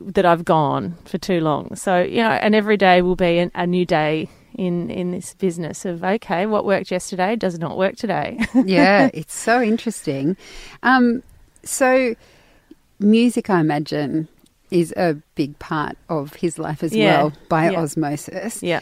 that 0.00 0.24
I've 0.24 0.44
gone 0.44 0.96
for 1.04 1.18
too 1.18 1.40
long. 1.40 1.74
So 1.76 2.00
you 2.02 2.18
know, 2.22 2.30
and 2.30 2.54
every 2.54 2.76
day 2.76 3.02
will 3.02 3.16
be 3.16 3.38
an, 3.38 3.50
a 3.54 3.66
new 3.66 3.84
day 3.84 4.28
in 4.54 4.90
in 4.90 5.10
this 5.10 5.34
business 5.34 5.84
of 5.84 6.02
okay, 6.02 6.46
what 6.46 6.64
worked 6.64 6.90
yesterday 6.90 7.36
does 7.36 7.58
not 7.58 7.76
work 7.76 7.96
today. 7.96 8.38
yeah, 8.64 9.10
it's 9.12 9.34
so 9.34 9.60
interesting. 9.60 10.36
Um, 10.82 11.22
so 11.62 12.14
music, 12.98 13.50
I 13.50 13.60
imagine, 13.60 14.28
is 14.70 14.92
a 14.96 15.14
big 15.34 15.58
part 15.58 15.96
of 16.08 16.34
his 16.34 16.58
life 16.58 16.82
as 16.82 16.94
Yeah, 16.94 17.22
well 17.24 17.32
by 17.48 17.70
yeah. 17.70 17.80
osmosis. 17.80 18.62
yeah. 18.62 18.80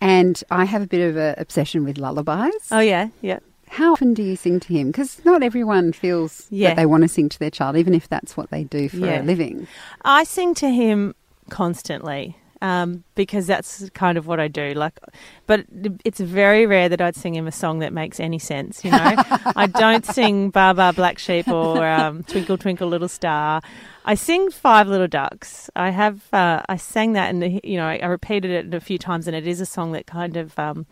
And 0.00 0.42
I 0.50 0.64
have 0.66 0.82
a 0.82 0.86
bit 0.86 1.08
of 1.08 1.16
an 1.16 1.34
obsession 1.38 1.84
with 1.84 1.96
lullabies. 1.98 2.68
Oh 2.70 2.80
yeah, 2.80 3.08
yeah. 3.22 3.38
How 3.74 3.92
often 3.92 4.14
do 4.14 4.22
you 4.22 4.36
sing 4.36 4.60
to 4.60 4.72
him? 4.72 4.88
Because 4.88 5.24
not 5.24 5.42
everyone 5.42 5.92
feels 5.92 6.46
Yeah. 6.50 6.68
that 6.70 6.76
they 6.76 6.86
want 6.86 7.02
to 7.02 7.08
sing 7.08 7.28
to 7.28 7.38
their 7.38 7.50
child, 7.50 7.76
even 7.76 7.94
if 7.94 8.08
that's 8.08 8.36
what 8.36 8.50
they 8.50 8.64
do 8.64 8.88
for 8.88 8.98
Yeah. 8.98 9.20
a 9.20 9.24
living. 9.24 9.66
I 10.04 10.24
sing 10.24 10.54
to 10.54 10.68
him 10.68 11.14
constantly 11.50 12.36
um, 12.62 13.04
because 13.14 13.46
that's 13.46 13.90
kind 13.90 14.16
of 14.16 14.26
what 14.26 14.40
I 14.40 14.48
do. 14.48 14.72
Like, 14.72 14.98
but 15.46 15.66
it's 16.04 16.18
very 16.20 16.64
rare 16.64 16.88
that 16.88 17.00
I'd 17.00 17.14
sing 17.16 17.34
him 17.34 17.46
a 17.46 17.52
song 17.52 17.80
that 17.80 17.92
makes 17.92 18.18
any 18.20 18.38
sense. 18.38 18.82
You 18.84 18.90
know, 18.92 18.98
I 19.56 19.66
don't 19.66 20.06
sing 20.06 20.48
"Baa 20.50 20.72
Baa 20.72 20.92
Black 20.92 21.18
Sheep" 21.18 21.46
or 21.48 21.86
um, 21.86 22.22
"Twinkle 22.22 22.56
Twinkle 22.56 22.88
Little 22.88 23.08
Star." 23.08 23.60
I 24.06 24.14
sing 24.14 24.50
Five 24.50 24.88
Little 24.88 25.08
Ducks. 25.08 25.68
I 25.76 25.90
have 25.90 26.32
uh, 26.32 26.62
I 26.66 26.76
sang 26.76 27.12
that 27.14 27.28
and 27.34 27.60
you 27.62 27.76
know 27.76 27.86
I, 27.86 27.98
I 28.02 28.06
repeated 28.06 28.50
it 28.50 28.72
a 28.74 28.80
few 28.80 28.96
times, 28.98 29.26
and 29.26 29.36
it 29.36 29.46
is 29.46 29.60
a 29.60 29.66
song 29.66 29.92
that 29.92 30.06
kind 30.06 30.36
of. 30.38 30.58
Um, 30.58 30.86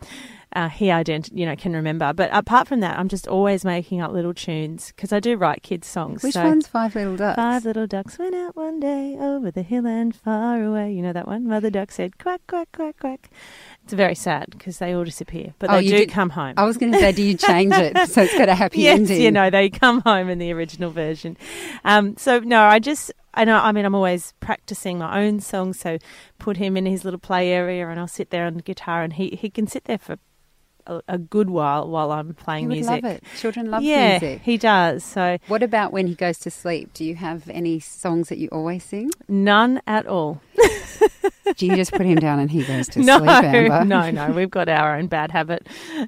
uh, 0.55 0.69
he 0.69 0.87
ident- 0.87 1.29
you 1.37 1.45
know, 1.45 1.55
can 1.55 1.73
remember. 1.73 2.13
But 2.13 2.29
apart 2.33 2.67
from 2.67 2.79
that, 2.81 2.97
I'm 2.99 3.07
just 3.09 3.27
always 3.27 3.63
making 3.65 4.01
up 4.01 4.11
little 4.11 4.33
tunes 4.33 4.87
because 4.95 5.11
I 5.11 5.19
do 5.19 5.35
write 5.35 5.63
kids' 5.63 5.87
songs. 5.87 6.23
Which 6.23 6.33
so- 6.33 6.43
one's 6.43 6.67
Five 6.67 6.95
Little 6.95 7.15
Ducks? 7.17 7.35
Five 7.35 7.65
little 7.65 7.87
ducks 7.87 8.17
went 8.19 8.35
out 8.35 8.55
one 8.55 8.79
day 8.79 9.17
over 9.19 9.51
the 9.51 9.61
hill 9.63 9.85
and 9.87 10.15
far 10.15 10.63
away. 10.63 10.93
You 10.93 11.01
know 11.01 11.13
that 11.13 11.27
one? 11.27 11.47
Mother 11.47 11.69
duck 11.69 11.91
said 11.91 12.17
quack, 12.17 12.41
quack, 12.47 12.69
quack, 12.71 12.97
quack. 12.99 13.29
It's 13.83 13.93
very 13.93 14.15
sad 14.15 14.47
because 14.51 14.77
they 14.79 14.93
all 14.93 15.03
disappear, 15.03 15.53
but 15.59 15.69
Oh, 15.69 15.75
they 15.77 15.87
do 15.87 15.97
did- 15.97 16.09
come 16.11 16.29
home. 16.29 16.53
I 16.57 16.63
was 16.63 16.77
going 16.77 16.91
to 16.93 16.99
say, 16.99 17.11
do 17.11 17.21
you 17.23 17.35
change 17.35 17.73
it 17.75 17.97
so 18.09 18.21
it's 18.23 18.37
got 18.37 18.47
a 18.49 18.55
happy 18.55 18.79
yes, 18.83 18.99
ending? 18.99 19.21
you 19.21 19.31
know, 19.31 19.49
they 19.49 19.69
come 19.69 20.01
home 20.01 20.29
in 20.29 20.37
the 20.39 20.51
original 20.53 20.91
version. 20.91 21.35
Um, 21.83 22.15
so, 22.17 22.39
no, 22.39 22.61
I 22.63 22.79
just, 22.79 23.11
I 23.33 23.43
know, 23.45 23.57
I 23.57 23.71
mean, 23.73 23.83
I'm 23.85 23.95
always 23.95 24.33
practicing 24.39 24.99
my 24.99 25.21
own 25.23 25.39
songs. 25.41 25.79
So, 25.79 25.97
put 26.39 26.57
him 26.57 26.77
in 26.77 26.85
his 26.85 27.03
little 27.03 27.19
play 27.19 27.51
area 27.51 27.87
and 27.89 27.99
I'll 27.99 28.07
sit 28.07 28.29
there 28.29 28.45
on 28.45 28.53
the 28.55 28.61
guitar 28.61 29.01
and 29.03 29.13
he, 29.13 29.37
he 29.39 29.49
can 29.49 29.67
sit 29.67 29.83
there 29.85 29.97
for 29.97 30.17
a, 30.87 31.01
a 31.07 31.17
good 31.17 31.49
while 31.49 31.87
while 31.89 32.11
I'm 32.11 32.33
playing 32.33 32.67
would 32.67 32.73
music. 32.75 33.03
love 33.03 33.05
it. 33.05 33.23
Children 33.37 33.71
love 33.71 33.83
yeah, 33.83 34.19
music. 34.19 34.41
he 34.43 34.57
does. 34.57 35.03
So, 35.03 35.37
What 35.47 35.63
about 35.63 35.91
when 35.93 36.07
he 36.07 36.15
goes 36.15 36.37
to 36.39 36.51
sleep? 36.51 36.93
Do 36.93 37.03
you 37.05 37.15
have 37.15 37.49
any 37.49 37.79
songs 37.79 38.29
that 38.29 38.37
you 38.37 38.49
always 38.51 38.83
sing? 38.83 39.11
none 39.27 39.81
at 39.87 40.05
all. 40.07 40.41
Do 41.57 41.65
you 41.67 41.75
just 41.75 41.91
put 41.91 42.05
him 42.05 42.15
down 42.19 42.39
and 42.39 42.49
he 42.49 42.63
goes 42.63 42.87
to 42.89 42.99
no, 43.03 43.17
sleep, 43.19 43.29
Amber? 43.29 43.85
no, 43.85 44.09
no. 44.11 44.31
We've 44.31 44.49
got 44.49 44.69
our 44.69 44.95
own 44.97 45.07
bad 45.07 45.29
habit. 45.31 45.67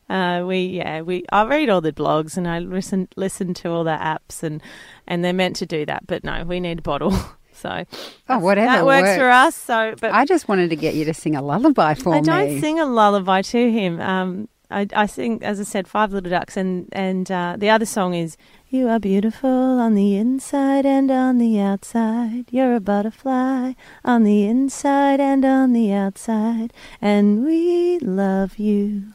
Uh, 0.10 0.44
we, 0.48 0.60
yeah, 0.65 1.01
we. 1.01 1.25
I 1.32 1.46
read 1.46 1.70
all 1.70 1.82
the 1.82 1.91
blogs 1.91 2.38
and 2.38 2.48
I 2.48 2.60
listen 2.60 3.08
listen 3.15 3.53
to 3.55 3.70
all 3.70 3.84
the 3.84 3.91
apps 3.91 4.44
and 4.44 4.62
and 5.08 5.24
they're 5.24 5.34
meant 5.34 5.58
to 5.58 5.65
do 5.65 5.86
that. 5.86 6.08
But 6.08 6.24
no, 6.24 6.44
we 6.46 6.60
need 6.60 6.79
a 6.79 6.82
bottle. 6.82 7.13
So 7.58 7.86
Oh, 8.27 8.39
whatever 8.39 8.67
that 8.67 8.86
works, 8.86 9.03
works. 9.08 9.17
for 9.17 9.29
us. 9.29 9.55
So, 9.55 9.96
but 10.01 10.12
I 10.13 10.25
just 10.25 10.50
wanted 10.50 10.72
to 10.72 10.75
get 10.75 10.94
you 10.94 11.05
to 11.05 11.13
sing 11.13 11.38
a 11.38 11.41
lullaby 11.41 11.94
for 11.94 12.10
me. 12.12 12.17
I 12.17 12.20
me. 12.20 12.25
don't 12.25 12.60
sing 12.62 12.79
a 12.82 12.86
lullaby 12.86 13.44
to 13.44 13.72
him. 13.72 14.01
Um, 14.01 14.50
I, 14.72 14.88
I 14.93 15.05
sing, 15.05 15.43
as 15.43 15.60
I 15.60 15.63
said, 15.63 15.88
Five 15.88 16.12
Little 16.12 16.29
Ducks, 16.29 16.57
and 16.57 16.88
and 16.91 17.29
uh, 17.31 17.55
the 17.57 17.69
other 17.69 17.86
song 17.86 18.13
is 18.13 18.38
"You 18.69 18.88
are 18.89 19.00
beautiful 19.00 19.50
on 19.50 19.95
the 19.95 20.15
inside 20.15 20.86
and 20.86 21.12
on 21.12 21.38
the 21.38 21.60
outside. 21.60 22.45
You're 22.51 22.75
a 22.75 22.80
butterfly 22.80 23.73
on 24.04 24.23
the 24.23 24.45
inside 24.45 25.19
and 25.19 25.45
on 25.45 25.73
the 25.73 25.93
outside, 25.93 26.73
and 27.01 27.45
we 27.45 27.99
love 27.99 28.58
you." 28.58 29.13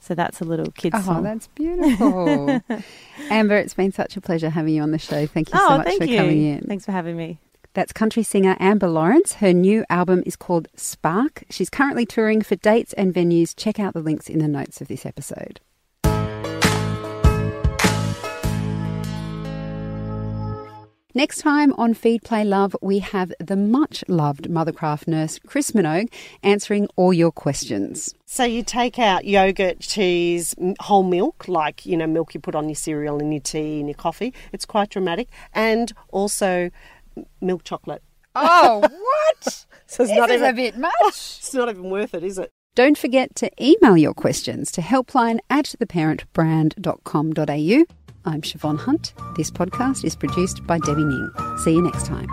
So 0.00 0.14
that's 0.14 0.40
a 0.40 0.44
little 0.44 0.72
kid's 0.72 0.96
song. 0.96 1.02
Oh, 1.02 1.14
song. 1.16 1.22
that's 1.22 1.46
beautiful. 1.48 2.60
Amber, 3.30 3.56
it's 3.56 3.74
been 3.74 3.92
such 3.92 4.16
a 4.16 4.20
pleasure 4.20 4.50
having 4.50 4.74
you 4.74 4.82
on 4.82 4.90
the 4.90 4.98
show. 4.98 5.26
Thank 5.26 5.50
you 5.50 5.60
oh, 5.60 5.68
so 5.68 5.76
much 5.78 5.86
thank 5.86 6.02
for 6.02 6.08
you. 6.08 6.16
coming 6.16 6.44
in. 6.44 6.60
Thanks 6.62 6.84
for 6.84 6.92
having 6.92 7.16
me. 7.16 7.38
That's 7.72 7.92
country 7.92 8.22
singer 8.22 8.56
Amber 8.58 8.88
Lawrence. 8.88 9.34
Her 9.34 9.52
new 9.52 9.84
album 9.88 10.22
is 10.26 10.34
called 10.36 10.68
Spark. 10.74 11.44
She's 11.50 11.70
currently 11.70 12.04
touring 12.04 12.42
for 12.42 12.56
dates 12.56 12.92
and 12.94 13.14
venues. 13.14 13.54
Check 13.56 13.78
out 13.78 13.94
the 13.94 14.00
links 14.00 14.28
in 14.28 14.40
the 14.40 14.48
notes 14.48 14.80
of 14.80 14.88
this 14.88 15.06
episode. 15.06 15.60
Next 21.12 21.38
time 21.38 21.72
on 21.72 21.94
Feed 21.94 22.22
Play 22.22 22.44
Love, 22.44 22.76
we 22.80 23.00
have 23.00 23.32
the 23.40 23.56
much 23.56 24.04
loved 24.06 24.48
Mothercraft 24.48 25.08
nurse 25.08 25.40
Chris 25.44 25.72
Minogue 25.72 26.08
answering 26.44 26.86
all 26.94 27.12
your 27.12 27.32
questions. 27.32 28.14
So 28.26 28.44
you 28.44 28.62
take 28.62 28.96
out 28.96 29.24
yogurt, 29.24 29.80
cheese, 29.80 30.54
whole 30.78 31.02
milk, 31.02 31.48
like 31.48 31.84
you 31.84 31.96
know 31.96 32.06
milk 32.06 32.32
you 32.32 32.38
put 32.38 32.54
on 32.54 32.68
your 32.68 32.76
cereal 32.76 33.18
and 33.18 33.32
your 33.32 33.40
tea 33.40 33.80
and 33.80 33.88
your 33.88 33.96
coffee. 33.96 34.32
It's 34.52 34.64
quite 34.64 34.90
dramatic, 34.90 35.28
and 35.52 35.92
also 36.10 36.70
milk 37.40 37.64
chocolate. 37.64 38.02
Oh, 38.34 38.80
what? 38.90 39.66
So 39.86 40.04
it's 40.04 40.10
this 40.10 40.16
not 40.16 40.30
is 40.30 40.36
even 40.36 40.50
a 40.50 40.54
bit 40.54 40.78
much. 40.78 40.92
it's 41.06 41.54
not 41.54 41.68
even 41.68 41.90
worth 41.90 42.14
it, 42.14 42.22
is 42.22 42.38
it? 42.38 42.50
Don't 42.76 42.96
forget 42.96 43.34
to 43.36 43.50
email 43.60 43.96
your 43.96 44.14
questions 44.14 44.70
to 44.72 44.80
helpline 44.80 45.38
at 45.50 45.74
theparentbrand.com.au. 45.80 47.84
I'm 48.24 48.42
Siobhan 48.42 48.78
Hunt. 48.78 49.12
This 49.36 49.50
podcast 49.50 50.04
is 50.04 50.14
produced 50.14 50.64
by 50.66 50.78
Debbie 50.78 51.04
Ning. 51.04 51.30
See 51.64 51.72
you 51.72 51.82
next 51.82 52.06
time. 52.06 52.28